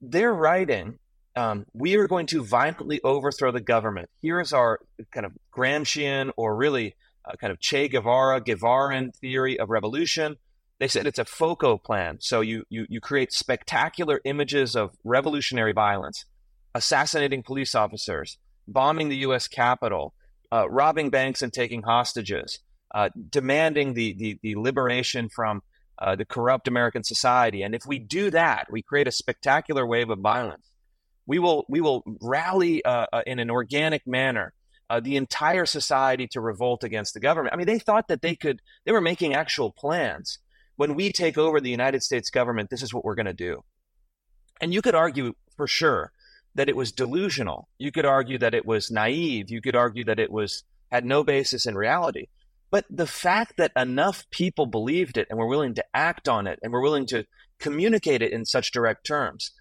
They're 0.00 0.34
writing, 0.34 0.98
um, 1.36 1.66
we 1.72 1.96
are 1.96 2.08
going 2.08 2.26
to 2.26 2.44
violently 2.44 3.00
overthrow 3.02 3.52
the 3.52 3.60
government. 3.60 4.10
Here 4.20 4.40
is 4.40 4.52
our 4.52 4.80
kind 5.10 5.26
of 5.26 5.32
Gramscian 5.52 6.32
or 6.36 6.56
really 6.56 6.94
uh, 7.24 7.36
kind 7.36 7.52
of 7.52 7.60
Che 7.60 7.88
Guevara, 7.88 8.40
Guevaran 8.40 9.14
theory 9.16 9.58
of 9.58 9.70
revolution. 9.70 10.36
They 10.78 10.88
said 10.88 11.06
it's 11.06 11.18
a 11.18 11.24
FOCO 11.24 11.78
plan. 11.78 12.18
So 12.20 12.40
you, 12.40 12.64
you, 12.68 12.86
you 12.88 13.00
create 13.00 13.32
spectacular 13.32 14.20
images 14.24 14.74
of 14.74 14.96
revolutionary 15.04 15.72
violence, 15.72 16.24
assassinating 16.74 17.44
police 17.44 17.74
officers, 17.74 18.38
bombing 18.66 19.08
the 19.08 19.18
U.S. 19.18 19.46
Capitol, 19.46 20.14
uh, 20.50 20.68
robbing 20.68 21.10
banks 21.10 21.40
and 21.40 21.52
taking 21.52 21.82
hostages, 21.82 22.58
uh, 22.94 23.08
demanding 23.30 23.94
the, 23.94 24.12
the, 24.14 24.38
the, 24.42 24.54
liberation 24.56 25.28
from 25.28 25.62
uh, 25.98 26.14
the 26.14 26.24
corrupt 26.24 26.68
American 26.68 27.02
society. 27.04 27.62
And 27.62 27.74
if 27.74 27.86
we 27.86 27.98
do 27.98 28.30
that, 28.30 28.66
we 28.70 28.82
create 28.82 29.08
a 29.08 29.12
spectacular 29.12 29.86
wave 29.86 30.10
of 30.10 30.18
violence. 30.18 30.70
We 31.26 31.38
will, 31.38 31.64
we 31.68 31.80
will 31.80 32.02
rally 32.20 32.84
uh, 32.84 33.06
uh 33.12 33.22
in 33.26 33.38
an 33.38 33.50
organic 33.50 34.06
manner 34.06 34.52
uh, 34.90 35.00
the 35.00 35.16
entire 35.16 35.64
society 35.64 36.26
to 36.28 36.40
revolt 36.40 36.84
against 36.84 37.14
the 37.14 37.20
government. 37.20 37.54
I 37.54 37.56
mean, 37.56 37.66
they 37.66 37.78
thought 37.78 38.08
that 38.08 38.20
they 38.20 38.34
could, 38.34 38.60
they 38.84 38.92
were 38.92 39.00
making 39.00 39.34
actual 39.34 39.70
plans. 39.70 40.38
When 40.76 40.94
we 40.94 41.12
take 41.12 41.38
over 41.38 41.60
the 41.60 41.70
United 41.70 42.02
States 42.02 42.28
government, 42.28 42.68
this 42.68 42.82
is 42.82 42.92
what 42.92 43.04
we're 43.04 43.14
going 43.14 43.24
to 43.24 43.32
do. 43.32 43.64
And 44.60 44.74
you 44.74 44.82
could 44.82 44.94
argue 44.94 45.34
for 45.56 45.66
sure 45.66 46.12
that 46.54 46.68
it 46.68 46.76
was 46.76 46.92
delusional. 46.92 47.68
You 47.78 47.90
could 47.90 48.04
argue 48.04 48.36
that 48.38 48.52
it 48.54 48.66
was 48.66 48.90
naive. 48.90 49.50
You 49.50 49.62
could 49.62 49.76
argue 49.76 50.04
that 50.04 50.18
it 50.18 50.30
was 50.30 50.64
had 50.90 51.06
no 51.06 51.24
basis 51.24 51.64
in 51.64 51.74
reality. 51.74 52.26
But 52.72 52.86
the 52.90 53.06
fact 53.06 53.58
that 53.58 53.70
enough 53.76 54.28
people 54.30 54.66
believed 54.66 55.18
it 55.18 55.28
and 55.30 55.38
were 55.38 55.46
willing 55.46 55.74
to 55.74 55.84
act 55.94 56.26
on 56.28 56.46
it 56.46 56.58
and 56.62 56.72
were 56.72 56.80
willing 56.80 57.06
to 57.06 57.26
communicate 57.60 58.22
it 58.22 58.32
in 58.32 58.44
such 58.44 58.72
direct 58.72 59.06
terms 59.06 59.52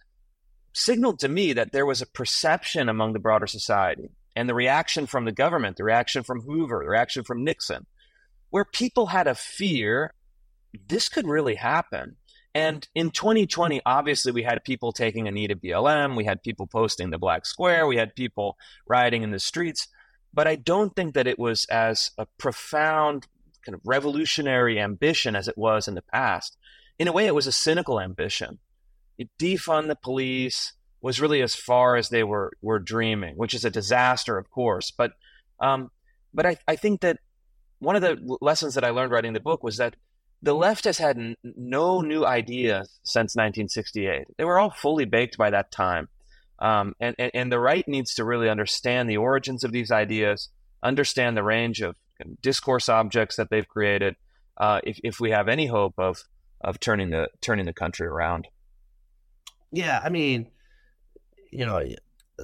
signaled 0.74 1.20
to 1.20 1.28
me 1.28 1.52
that 1.52 1.74
there 1.74 1.86
was 1.86 2.02
a 2.02 2.08
perception 2.08 2.88
among 2.88 3.12
the 3.12 3.20
broader 3.20 3.46
society 3.46 4.10
and 4.34 4.48
the 4.48 4.54
reaction 4.54 5.06
from 5.06 5.26
the 5.26 5.34
government, 5.34 5.76
the 5.76 5.84
reaction 5.84 6.24
from 6.24 6.42
Hoover, 6.42 6.80
the 6.84 6.90
reaction 6.90 7.26
from 7.26 7.44
Nixon, 7.44 7.86
where 8.50 8.64
people 8.64 9.08
had 9.08 9.28
a 9.28 9.36
fear 9.36 10.14
this 10.88 11.10
could 11.10 11.28
really 11.28 11.56
happen. 11.56 12.16
And 12.56 12.88
in 12.96 13.12
2020, 13.12 13.82
obviously, 13.86 14.32
we 14.32 14.44
had 14.44 14.64
people 14.64 14.94
taking 14.94 15.28
a 15.28 15.32
knee 15.32 15.48
to 15.48 15.56
BLM. 15.56 16.16
We 16.16 16.24
had 16.24 16.42
people 16.42 16.66
posting 16.66 17.10
the 17.10 17.18
black 17.18 17.46
square. 17.46 17.88
We 17.88 17.98
had 17.98 18.16
people 18.16 18.58
rioting 18.88 19.24
in 19.24 19.32
the 19.32 19.40
streets 19.40 19.90
but 20.34 20.48
I 20.48 20.56
don't 20.56 20.96
think 20.96 21.14
that 21.14 21.28
it 21.28 21.40
was 21.40 21.66
as 21.66 22.12
a 22.18 22.26
profound 22.38 23.28
kind 23.66 23.76
of 23.76 23.82
revolutionary 23.84 24.80
ambition 24.80 25.36
as 25.36 25.48
it 25.48 25.58
was 25.58 25.88
in 25.88 25.96
the 25.96 26.02
past. 26.02 26.58
In 26.98 27.08
a 27.08 27.12
way, 27.12 27.26
it 27.26 27.36
was 27.36 27.48
a 27.48 27.52
cynical 27.52 28.00
ambition. 28.00 28.60
It 29.18 29.30
defund 29.40 29.88
the 29.88 29.96
police 29.96 30.74
was 31.02 31.20
really 31.20 31.42
as 31.42 31.56
far 31.56 31.96
as 31.96 32.10
they 32.10 32.24
were 32.24 32.52
were 32.62 32.80
dreaming, 32.80 33.36
which 33.36 33.54
is 33.54 33.66
a 33.66 33.70
disaster, 33.70 34.38
of 34.38 34.50
course. 34.52 34.92
But 34.92 35.14
um, 35.60 35.92
but 36.34 36.46
I, 36.46 36.58
I 36.68 36.76
think 36.76 37.02
that 37.02 37.20
one 37.80 37.96
of 37.96 38.02
the 38.02 38.38
lessons 38.42 38.76
that 38.76 38.84
I 38.84 38.92
learned 38.92 39.12
writing 39.12 39.34
the 39.34 39.40
book 39.40 39.64
was 39.64 39.78
that 39.78 39.96
the 40.42 40.54
left 40.54 40.86
has 40.86 40.98
had 40.98 41.18
n- 41.18 41.36
no 41.44 42.02
new 42.02 42.26
ideas 42.26 43.00
since 43.04 43.36
1968. 43.36 44.26
They 44.38 44.44
were 44.44 44.60
all 44.60 44.72
fully 44.72 45.06
baked 45.06 45.38
by 45.38 45.50
that 45.50 45.72
time. 45.72 46.08
Um, 46.62 46.96
and, 47.00 47.16
and, 47.18 47.32
and 47.34 47.52
the 47.52 47.60
right 47.60 47.86
needs 47.88 48.14
to 48.16 48.24
really 48.24 48.48
understand 48.48 49.10
the 49.10 49.18
origins 49.18 49.64
of 49.64 49.72
these 49.72 49.92
ideas, 49.92 50.50
understand 50.84 51.36
the 51.36 51.44
range 51.44 51.82
of 51.82 51.98
discourse 52.42 52.88
objects 52.88 53.36
that 53.38 53.50
they've 53.50 53.68
created, 53.68 54.16
uh, 54.58 54.80
if, 54.84 55.00
if 55.04 55.20
we 55.20 55.32
have 55.32 55.50
any 55.50 55.66
hope 55.66 55.96
of 55.98 56.24
of 56.64 56.80
turning 56.80 57.10
the 57.10 57.28
turning 57.42 57.66
the 57.66 57.74
country 57.74 58.06
around. 58.06 58.48
Yeah, 59.72 60.00
I 60.04 60.10
mean, 60.10 60.52
you 61.52 61.66
know, 61.66 61.84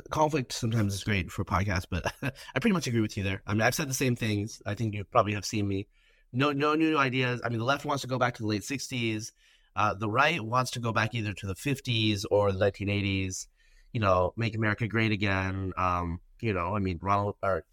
conflict 0.10 0.52
sometimes 0.54 0.96
is 0.96 1.04
great 1.04 1.32
for 1.32 1.46
podcasts, 1.46 1.86
but 1.88 2.12
I 2.24 2.60
pretty 2.60 2.74
much 2.74 2.88
agree 2.88 3.02
with 3.02 3.16
you 3.16 3.24
there. 3.24 3.44
I 3.46 3.54
mean, 3.54 3.62
I've 3.62 3.76
said 3.76 3.88
the 3.88 3.94
same 3.94 4.16
things. 4.16 4.62
I 4.66 4.74
think 4.74 4.96
you 4.96 5.04
probably 5.04 5.34
have 5.34 5.46
seen 5.46 5.68
me. 5.68 5.88
No, 6.34 6.52
no 6.52 6.74
new 6.74 6.98
ideas. 6.98 7.42
I 7.44 7.50
mean, 7.50 7.60
the 7.60 7.66
left 7.66 7.86
wants 7.86 8.02
to 8.02 8.08
go 8.08 8.18
back 8.18 8.34
to 8.36 8.42
the 8.42 8.48
late 8.48 8.64
'60s. 8.64 9.32
Uh, 9.76 9.94
the 9.94 10.10
right 10.10 10.42
wants 10.44 10.72
to 10.72 10.80
go 10.80 10.92
back 10.92 11.14
either 11.14 11.34
to 11.34 11.46
the 11.46 11.54
'50s 11.54 12.26
or 12.32 12.52
the 12.52 12.72
1980s 12.72 13.46
you 13.94 14.00
know, 14.00 14.34
make 14.38 14.56
America 14.56 14.88
great 14.88 15.12
again. 15.12 15.74
Um, 15.78 16.20
you 16.42 16.54
know, 16.54 16.76
I 16.76 16.80
mean, 16.80 17.00
Ronald 17.02 17.36
or, 17.42 17.64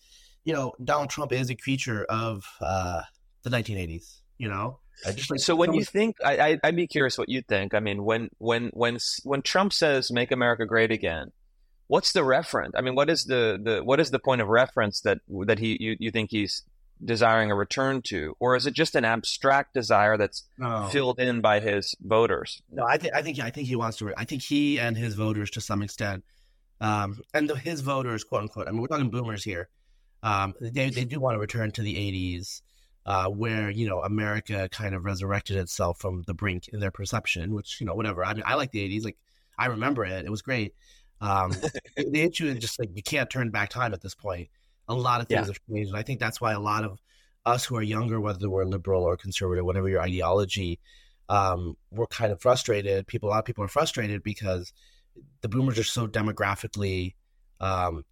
you 0.45 0.53
know, 0.53 0.73
Donald 0.83 1.11
Trump 1.11 1.33
is 1.33 1.51
a 1.51 1.55
creature 1.55 2.05
of 2.05 2.45
uh, 2.61 3.03
the 3.43 3.51
1980s. 3.51 4.21
You 4.39 4.49
know, 4.49 4.81
like 5.07 5.21
so 5.37 5.55
when 5.55 5.75
you 5.75 5.85
think, 5.85 6.17
I, 6.25 6.59
I 6.63 6.69
would 6.69 6.77
be 6.77 6.89
curious 6.89 7.17
what 7.17 7.29
you 7.29 7.41
think. 7.43 7.73
I 7.73 7.81
mean, 7.81 8.05
when 8.05 8.31
when 8.39 8.71
when 8.73 8.99
when 9.23 9.43
Trump 9.43 9.73
says 9.73 10.11
"Make 10.11 10.33
America 10.33 10.67
Great 10.67 10.91
Again," 10.91 11.31
what's 11.87 12.13
the 12.13 12.25
reference? 12.25 12.73
I 12.77 12.81
mean, 12.81 12.95
what 12.95 13.11
is 13.11 13.25
the 13.25 13.61
the 13.63 13.85
what 13.85 14.01
is 14.01 14.11
the 14.11 14.19
point 14.19 14.41
of 14.41 14.49
reference 14.49 15.03
that 15.03 15.19
that 15.47 15.59
he 15.59 15.77
you, 15.81 15.97
you 15.99 16.11
think 16.11 16.31
he's 16.31 16.63
desiring 17.03 17.51
a 17.51 17.55
return 17.55 18.03
to, 18.03 18.37
or 18.39 18.57
is 18.57 18.67
it 18.67 18.75
just 18.75 18.95
an 18.95 19.05
abstract 19.05 19.75
desire 19.75 20.17
that's 20.17 20.45
no. 20.59 20.89
filled 20.91 21.19
in 21.19 21.41
by 21.41 21.61
his 21.61 21.95
voters? 22.01 22.63
No, 22.71 22.85
I 22.85 22.99
think 22.99 23.15
I 23.15 23.23
think 23.23 23.41
I 23.41 23.51
think 23.51 23.69
he 23.69 23.77
wants 23.77 23.99
to. 23.99 24.13
I 24.17 24.25
think 24.25 24.43
he 24.43 24.79
and 24.79 24.97
his 24.97 25.15
voters, 25.15 25.51
to 25.53 25.61
some 25.61 25.83
extent, 25.83 26.25
um, 26.81 27.21
and 27.33 27.49
the, 27.49 27.57
his 27.57 27.81
voters, 27.81 28.25
quote 28.25 28.43
unquote. 28.43 28.69
I 28.69 28.71
mean, 28.71 28.81
we're 28.81 28.89
talking 28.89 29.11
boomers 29.11 29.45
here. 29.45 29.69
Um, 30.23 30.55
they 30.61 30.91
they 30.91 31.05
do 31.05 31.21
want 31.21 31.35
to 31.35 31.41
return 31.41 31.71
to 31.73 31.83
the 31.83 31.95
'80s, 31.95 32.63
uh, 33.07 33.29
where 33.29 33.71
you 33.71 33.89
know 33.89 34.01
America 34.01 34.69
kind 34.71 34.95
of 34.95 35.05
resurrected 35.05 35.57
itself 35.57 35.99
from 35.99 36.23
the 36.27 36.35
brink 36.35 36.69
in 36.69 36.81
their 36.81 36.91
perception. 36.91 37.55
Which 37.55 37.81
you 37.81 37.87
know, 37.87 37.95
whatever. 37.95 38.25
I 38.25 38.35
mean, 38.35 38.45
I 38.47 38.55
like 38.55 38.71
the 38.71 38.89
'80s. 38.89 39.05
Like 39.05 39.19
I 39.59 39.67
remember 39.67 40.05
it. 40.05 40.25
It 40.25 40.31
was 40.31 40.43
great. 40.43 40.75
Um, 41.21 41.53
the 41.97 42.21
issue 42.23 42.47
is 42.47 42.59
just 42.59 42.79
like 42.79 42.91
you 42.95 43.03
can't 43.03 43.31
turn 43.31 43.51
back 43.51 43.71
time 43.71 43.93
at 43.93 44.01
this 44.01 44.15
point 44.15 44.49
a 44.89 44.95
lot 44.95 45.21
of 45.21 45.29
things 45.29 45.41
yeah. 45.41 45.47
have 45.47 45.59
changed. 45.71 45.89
And 45.91 45.99
I 45.99 46.03
think 46.03 46.21
that's 46.21 46.41
why 46.41 46.53
a 46.53 46.61
lot 46.61 46.85
of 46.85 47.01
us 47.47 47.65
who 47.65 47.77
are 47.77 47.83
younger, 47.83 48.21
whether 48.21 48.49
we're 48.49 48.65
liberal 48.65 49.05
or 49.05 49.17
conservative, 49.17 49.65
whatever 49.65 49.89
your 49.89 50.01
ideology, 50.01 50.81
um, 51.29 51.77
we're 51.91 52.07
kind 52.07 52.33
of 52.33 52.41
frustrated. 52.41 53.07
People, 53.07 53.29
a 53.29 53.31
lot 53.31 53.39
of 53.41 53.45
people 53.45 53.65
are 53.65 53.69
frustrated 53.69 54.23
because 54.23 54.73
the 55.41 55.49
boomers 55.49 55.79
are 55.79 55.85
so 55.85 56.07
demographically, 56.07 57.15
um, 57.61 58.05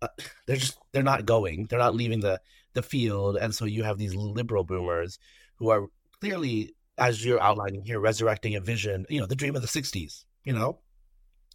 uh, 0.00 0.08
they're 0.46 0.56
just 0.56 0.78
they're 0.92 1.02
not 1.02 1.26
going, 1.26 1.66
they're 1.68 1.78
not 1.78 1.94
leaving 1.94 2.20
the 2.20 2.40
the 2.72 2.82
field, 2.82 3.36
and 3.36 3.54
so 3.54 3.64
you 3.64 3.84
have 3.84 3.98
these 3.98 4.14
liberal 4.14 4.64
boomers 4.64 5.18
who 5.56 5.70
are 5.70 5.86
clearly 6.20 6.74
as 6.96 7.24
you're 7.24 7.42
outlining 7.42 7.82
here, 7.84 7.98
resurrecting 8.00 8.54
a 8.54 8.60
vision, 8.60 9.04
you 9.08 9.20
know, 9.20 9.26
the 9.26 9.36
dream 9.36 9.56
of 9.56 9.62
the 9.62 9.68
'60s, 9.68 10.24
you 10.44 10.52
know, 10.52 10.78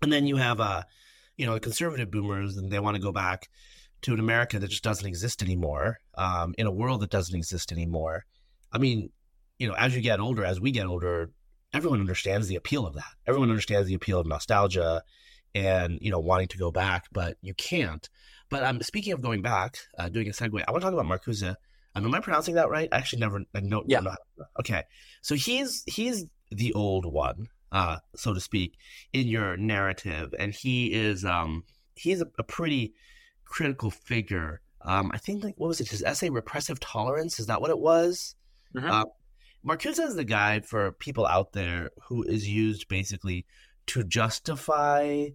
and 0.02 0.12
then 0.14 0.28
you 0.28 0.38
have 0.38 0.60
uh, 0.60 0.84
you 1.38 1.46
know, 1.46 1.54
the 1.54 1.60
conservative 1.60 2.12
boomers, 2.12 2.58
and 2.58 2.72
they 2.72 2.80
want 2.80 2.96
to 2.96 3.02
go 3.02 3.12
back 3.12 3.50
to 4.02 4.14
an 4.14 4.20
America 4.20 4.60
that 4.60 4.70
just 4.70 4.84
doesn't 4.84 5.08
exist 5.08 5.42
anymore, 5.42 6.00
um, 6.16 6.56
in 6.58 6.68
a 6.68 6.72
world 6.72 7.02
that 7.02 7.10
doesn't 7.10 7.36
exist 7.36 7.72
anymore. 7.72 8.26
I 8.72 8.78
mean, 8.78 9.10
you 9.58 9.68
know, 9.68 9.76
as 9.76 9.96
you 9.96 10.02
get 10.02 10.20
older, 10.20 10.46
as 10.46 10.60
we 10.60 10.72
get 10.72 10.86
older, 10.86 11.32
everyone 11.74 12.00
understands 12.00 12.48
the 12.48 12.56
appeal 12.56 12.86
of 12.86 12.96
that. 12.96 13.14
Everyone 13.28 13.50
understands 13.50 13.88
the 13.88 13.94
appeal 13.94 14.20
of 14.20 14.28
nostalgia 14.28 15.04
and 15.56 15.98
you 16.02 16.12
know 16.12 16.20
wanting 16.20 16.48
to 16.48 16.58
go 16.58 16.72
back, 16.72 17.06
but 17.12 17.38
you 17.42 17.54
can't. 17.54 18.08
But 18.50 18.64
um, 18.64 18.82
speaking 18.82 19.14
of 19.14 19.22
going 19.22 19.42
back, 19.42 19.78
uh, 19.98 20.10
doing 20.10 20.28
a 20.28 20.32
segue, 20.32 20.64
I 20.68 20.72
want 20.72 20.82
to 20.82 20.90
talk 20.90 20.94
about 20.94 21.06
Marcuse. 21.06 21.56
Um, 21.96 22.06
am 22.06 22.16
I 22.16 22.20
pronouncing 22.20 22.56
that 22.56 22.70
right? 22.70 22.90
I 22.92 22.98
actually 22.98 23.20
never 23.20 23.42
I 23.54 23.60
know. 23.62 23.84
Yeah. 23.88 24.00
Know 24.00 24.16
okay, 24.60 24.84
so 25.22 25.36
he's 25.36 25.84
he's 25.88 26.26
the 26.52 26.74
old 26.74 27.06
one, 27.06 27.48
uh, 27.72 27.98
so 28.16 28.34
to 28.34 28.40
speak, 28.40 28.78
in 29.14 29.28
your 29.28 29.58
narrative, 29.58 30.34
and 30.38 30.54
he 30.54 30.94
is 30.94 31.26
um 31.26 31.64
he's 31.96 32.22
a, 32.22 32.28
a 32.38 32.44
pretty 32.44 32.94
critical 33.50 33.92
figure. 33.92 34.62
Um, 34.82 35.12
I 35.14 35.18
think 35.18 35.44
like 35.44 35.56
what 35.58 35.68
was 35.68 35.82
it? 35.82 35.90
His 35.90 36.04
essay, 36.04 36.30
"Repressive 36.30 36.80
Tolerance," 36.80 37.40
is 37.40 37.48
that 37.48 37.62
what 37.62 37.70
it 37.70 37.80
was? 37.80 38.36
Mhm. 38.76 38.90
Uh, 38.90 39.06
Marcuse 39.66 40.00
is 40.00 40.16
the 40.16 40.24
guy 40.24 40.62
for 40.62 40.94
people 40.94 41.26
out 41.26 41.52
there 41.52 41.90
who 42.04 42.24
is 42.24 42.48
used 42.48 42.88
basically 42.88 43.46
to 43.88 44.04
justify 44.04 45.28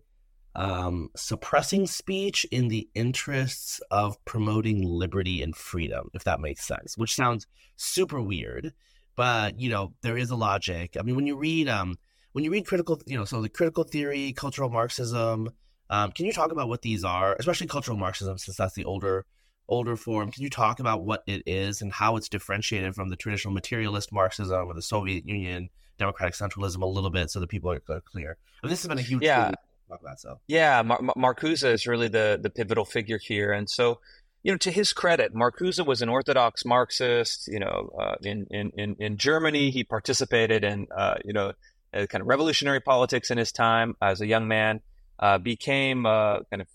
um, 0.56 1.10
suppressing 1.16 1.86
speech 1.86 2.46
in 2.50 2.68
the 2.68 2.88
interests 2.94 3.80
of 3.90 4.24
promoting 4.24 4.84
liberty 4.84 5.42
and 5.42 5.56
freedom, 5.56 6.10
if 6.14 6.22
that 6.24 6.40
makes 6.40 6.64
sense. 6.64 6.96
Which 6.96 7.14
sounds 7.14 7.46
super 7.76 8.20
weird, 8.20 8.72
but 9.16 9.58
you 9.60 9.68
know 9.68 9.94
there 10.02 10.16
is 10.16 10.30
a 10.30 10.36
logic. 10.36 10.96
I 10.98 11.02
mean, 11.02 11.16
when 11.16 11.26
you 11.26 11.36
read 11.36 11.68
um, 11.68 11.98
when 12.32 12.44
you 12.44 12.50
read 12.52 12.66
critical, 12.66 13.00
you 13.06 13.18
know, 13.18 13.24
so 13.24 13.42
the 13.42 13.48
critical 13.48 13.84
theory, 13.84 14.32
cultural 14.32 14.70
Marxism. 14.70 15.50
Um, 15.90 16.12
can 16.12 16.26
you 16.26 16.32
talk 16.32 16.50
about 16.52 16.68
what 16.68 16.82
these 16.82 17.04
are, 17.04 17.36
especially 17.38 17.66
cultural 17.66 17.96
Marxism, 17.96 18.38
since 18.38 18.56
that's 18.56 18.74
the 18.74 18.84
older 18.84 19.26
older 19.68 19.96
form? 19.96 20.30
Can 20.30 20.42
you 20.42 20.50
talk 20.50 20.80
about 20.80 21.04
what 21.04 21.22
it 21.26 21.42
is 21.46 21.82
and 21.82 21.92
how 21.92 22.16
it's 22.16 22.28
differentiated 22.28 22.94
from 22.94 23.10
the 23.10 23.16
traditional 23.16 23.54
materialist 23.54 24.12
Marxism 24.12 24.66
or 24.66 24.74
the 24.74 24.82
Soviet 24.82 25.26
Union 25.26 25.70
democratic 25.98 26.34
centralism 26.34 26.82
a 26.82 26.86
little 26.86 27.10
bit, 27.10 27.30
so 27.30 27.40
that 27.40 27.48
people 27.48 27.70
are, 27.70 27.80
are 27.88 28.00
clear? 28.00 28.36
This 28.62 28.82
has 28.82 28.88
been 28.88 28.98
a 28.98 29.02
huge 29.02 29.22
Yeah. 29.22 29.52
talk 29.88 30.00
about. 30.00 30.18
So 30.20 30.40
Yeah, 30.48 30.82
Mar- 30.82 31.00
Mar- 31.02 31.34
Marcuse 31.34 31.64
is 31.70 31.86
really 31.86 32.08
the 32.08 32.38
the 32.42 32.50
pivotal 32.50 32.84
figure 32.84 33.18
here, 33.18 33.52
and 33.52 33.68
so 33.68 34.00
you 34.42 34.52
know, 34.52 34.58
to 34.58 34.70
his 34.70 34.92
credit, 34.92 35.34
Marcuse 35.34 35.84
was 35.86 36.02
an 36.02 36.10
Orthodox 36.10 36.66
Marxist. 36.66 37.48
You 37.48 37.60
know, 37.60 37.90
uh, 37.98 38.16
in, 38.22 38.46
in 38.50 38.70
in 38.76 38.96
in 38.98 39.16
Germany, 39.16 39.70
he 39.70 39.84
participated 39.84 40.64
in 40.64 40.86
uh, 40.94 41.14
you 41.24 41.32
know 41.32 41.52
uh, 41.94 42.06
kind 42.06 42.20
of 42.20 42.26
revolutionary 42.26 42.80
politics 42.80 43.30
in 43.30 43.38
his 43.38 43.52
time 43.52 43.96
as 44.02 44.20
a 44.20 44.26
young 44.26 44.46
man. 44.48 44.80
Uh, 45.18 45.38
became 45.38 46.06
uh, 46.06 46.40
kind 46.50 46.60
of 46.60 46.68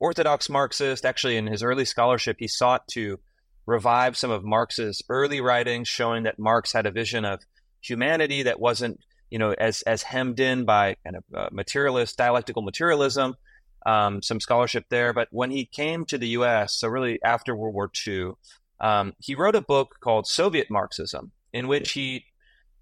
Orthodox 0.00 0.50
Marxist. 0.50 1.04
Actually, 1.04 1.36
in 1.36 1.46
his 1.46 1.62
early 1.62 1.84
scholarship, 1.84 2.36
he 2.38 2.48
sought 2.48 2.86
to 2.88 3.18
revive 3.66 4.16
some 4.16 4.30
of 4.30 4.44
Marx's 4.44 5.02
early 5.08 5.40
writings, 5.40 5.88
showing 5.88 6.24
that 6.24 6.38
Marx 6.38 6.72
had 6.72 6.86
a 6.86 6.90
vision 6.90 7.24
of 7.24 7.40
humanity 7.80 8.42
that 8.44 8.58
wasn't 8.58 8.98
you 9.30 9.38
know 9.38 9.52
as 9.52 9.82
as 9.82 10.02
hemmed 10.02 10.40
in 10.40 10.64
by 10.64 10.96
kind 11.04 11.16
of 11.16 11.24
uh, 11.34 11.48
materialist 11.52 12.16
dialectical 12.16 12.62
materialism 12.62 13.34
um, 13.84 14.22
some 14.22 14.40
scholarship 14.40 14.86
there 14.88 15.12
but 15.12 15.28
when 15.30 15.50
he 15.50 15.64
came 15.66 16.04
to 16.04 16.16
the 16.16 16.28
us 16.28 16.74
so 16.74 16.88
really 16.88 17.20
after 17.22 17.54
world 17.54 17.74
war 17.74 17.90
ii 18.06 18.30
um, 18.80 19.12
he 19.18 19.34
wrote 19.34 19.54
a 19.54 19.60
book 19.60 19.96
called 20.00 20.26
soviet 20.26 20.70
marxism 20.70 21.32
in 21.52 21.68
which 21.68 21.92
he 21.92 22.24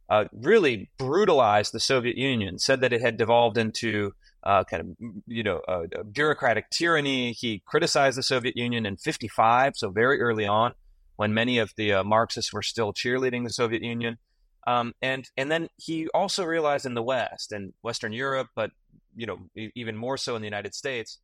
uh, 0.08 0.24
really 0.32 0.90
brutalized 0.98 1.72
the 1.72 1.80
soviet 1.80 2.16
union 2.16 2.58
said 2.58 2.80
that 2.80 2.92
it 2.92 3.00
had 3.00 3.16
devolved 3.16 3.58
into 3.58 4.12
uh, 4.44 4.64
kind 4.64 4.82
of 4.82 5.08
you 5.26 5.42
know 5.42 5.58
uh, 5.68 5.84
bureaucratic 6.10 6.68
tyranny 6.70 7.32
he 7.32 7.62
criticized 7.64 8.18
the 8.18 8.22
soviet 8.22 8.56
union 8.56 8.84
in 8.86 8.96
55 8.96 9.74
so 9.76 9.90
very 9.90 10.20
early 10.20 10.46
on 10.46 10.72
when 11.16 11.32
many 11.32 11.58
of 11.58 11.72
the 11.76 11.92
uh, 11.92 12.04
marxists 12.04 12.52
were 12.52 12.62
still 12.62 12.92
cheerleading 12.92 13.44
the 13.44 13.50
soviet 13.50 13.82
union 13.82 14.18
um, 14.66 14.94
and 15.02 15.28
and 15.36 15.50
then 15.50 15.68
he 15.76 16.08
also 16.08 16.44
realized 16.44 16.86
in 16.86 16.94
the 16.94 17.02
West 17.02 17.52
and 17.52 17.72
Western 17.82 18.12
Europe, 18.12 18.48
but 18.54 18.70
you 19.16 19.26
know 19.26 19.38
even 19.54 19.96
more 19.96 20.16
so 20.16 20.36
in 20.36 20.42
the 20.42 20.46
United 20.46 20.74
States, 20.74 21.18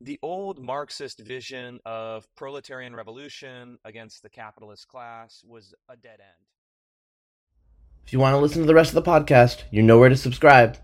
the 0.00 0.18
old 0.22 0.58
Marxist 0.58 1.20
vision 1.20 1.78
of 1.86 2.26
proletarian 2.34 2.96
revolution 2.96 3.78
against 3.84 4.22
the 4.22 4.28
capitalist 4.28 4.88
class 4.88 5.42
was 5.46 5.72
a 5.88 5.96
dead 5.96 6.18
end. 6.20 6.46
If 8.04 8.12
you 8.12 8.18
want 8.18 8.34
to 8.34 8.38
listen 8.38 8.60
to 8.62 8.66
the 8.66 8.74
rest 8.74 8.94
of 8.94 9.04
the 9.04 9.10
podcast, 9.10 9.62
you 9.70 9.82
know 9.82 9.98
where 9.98 10.08
to 10.08 10.16
subscribe. 10.16 10.76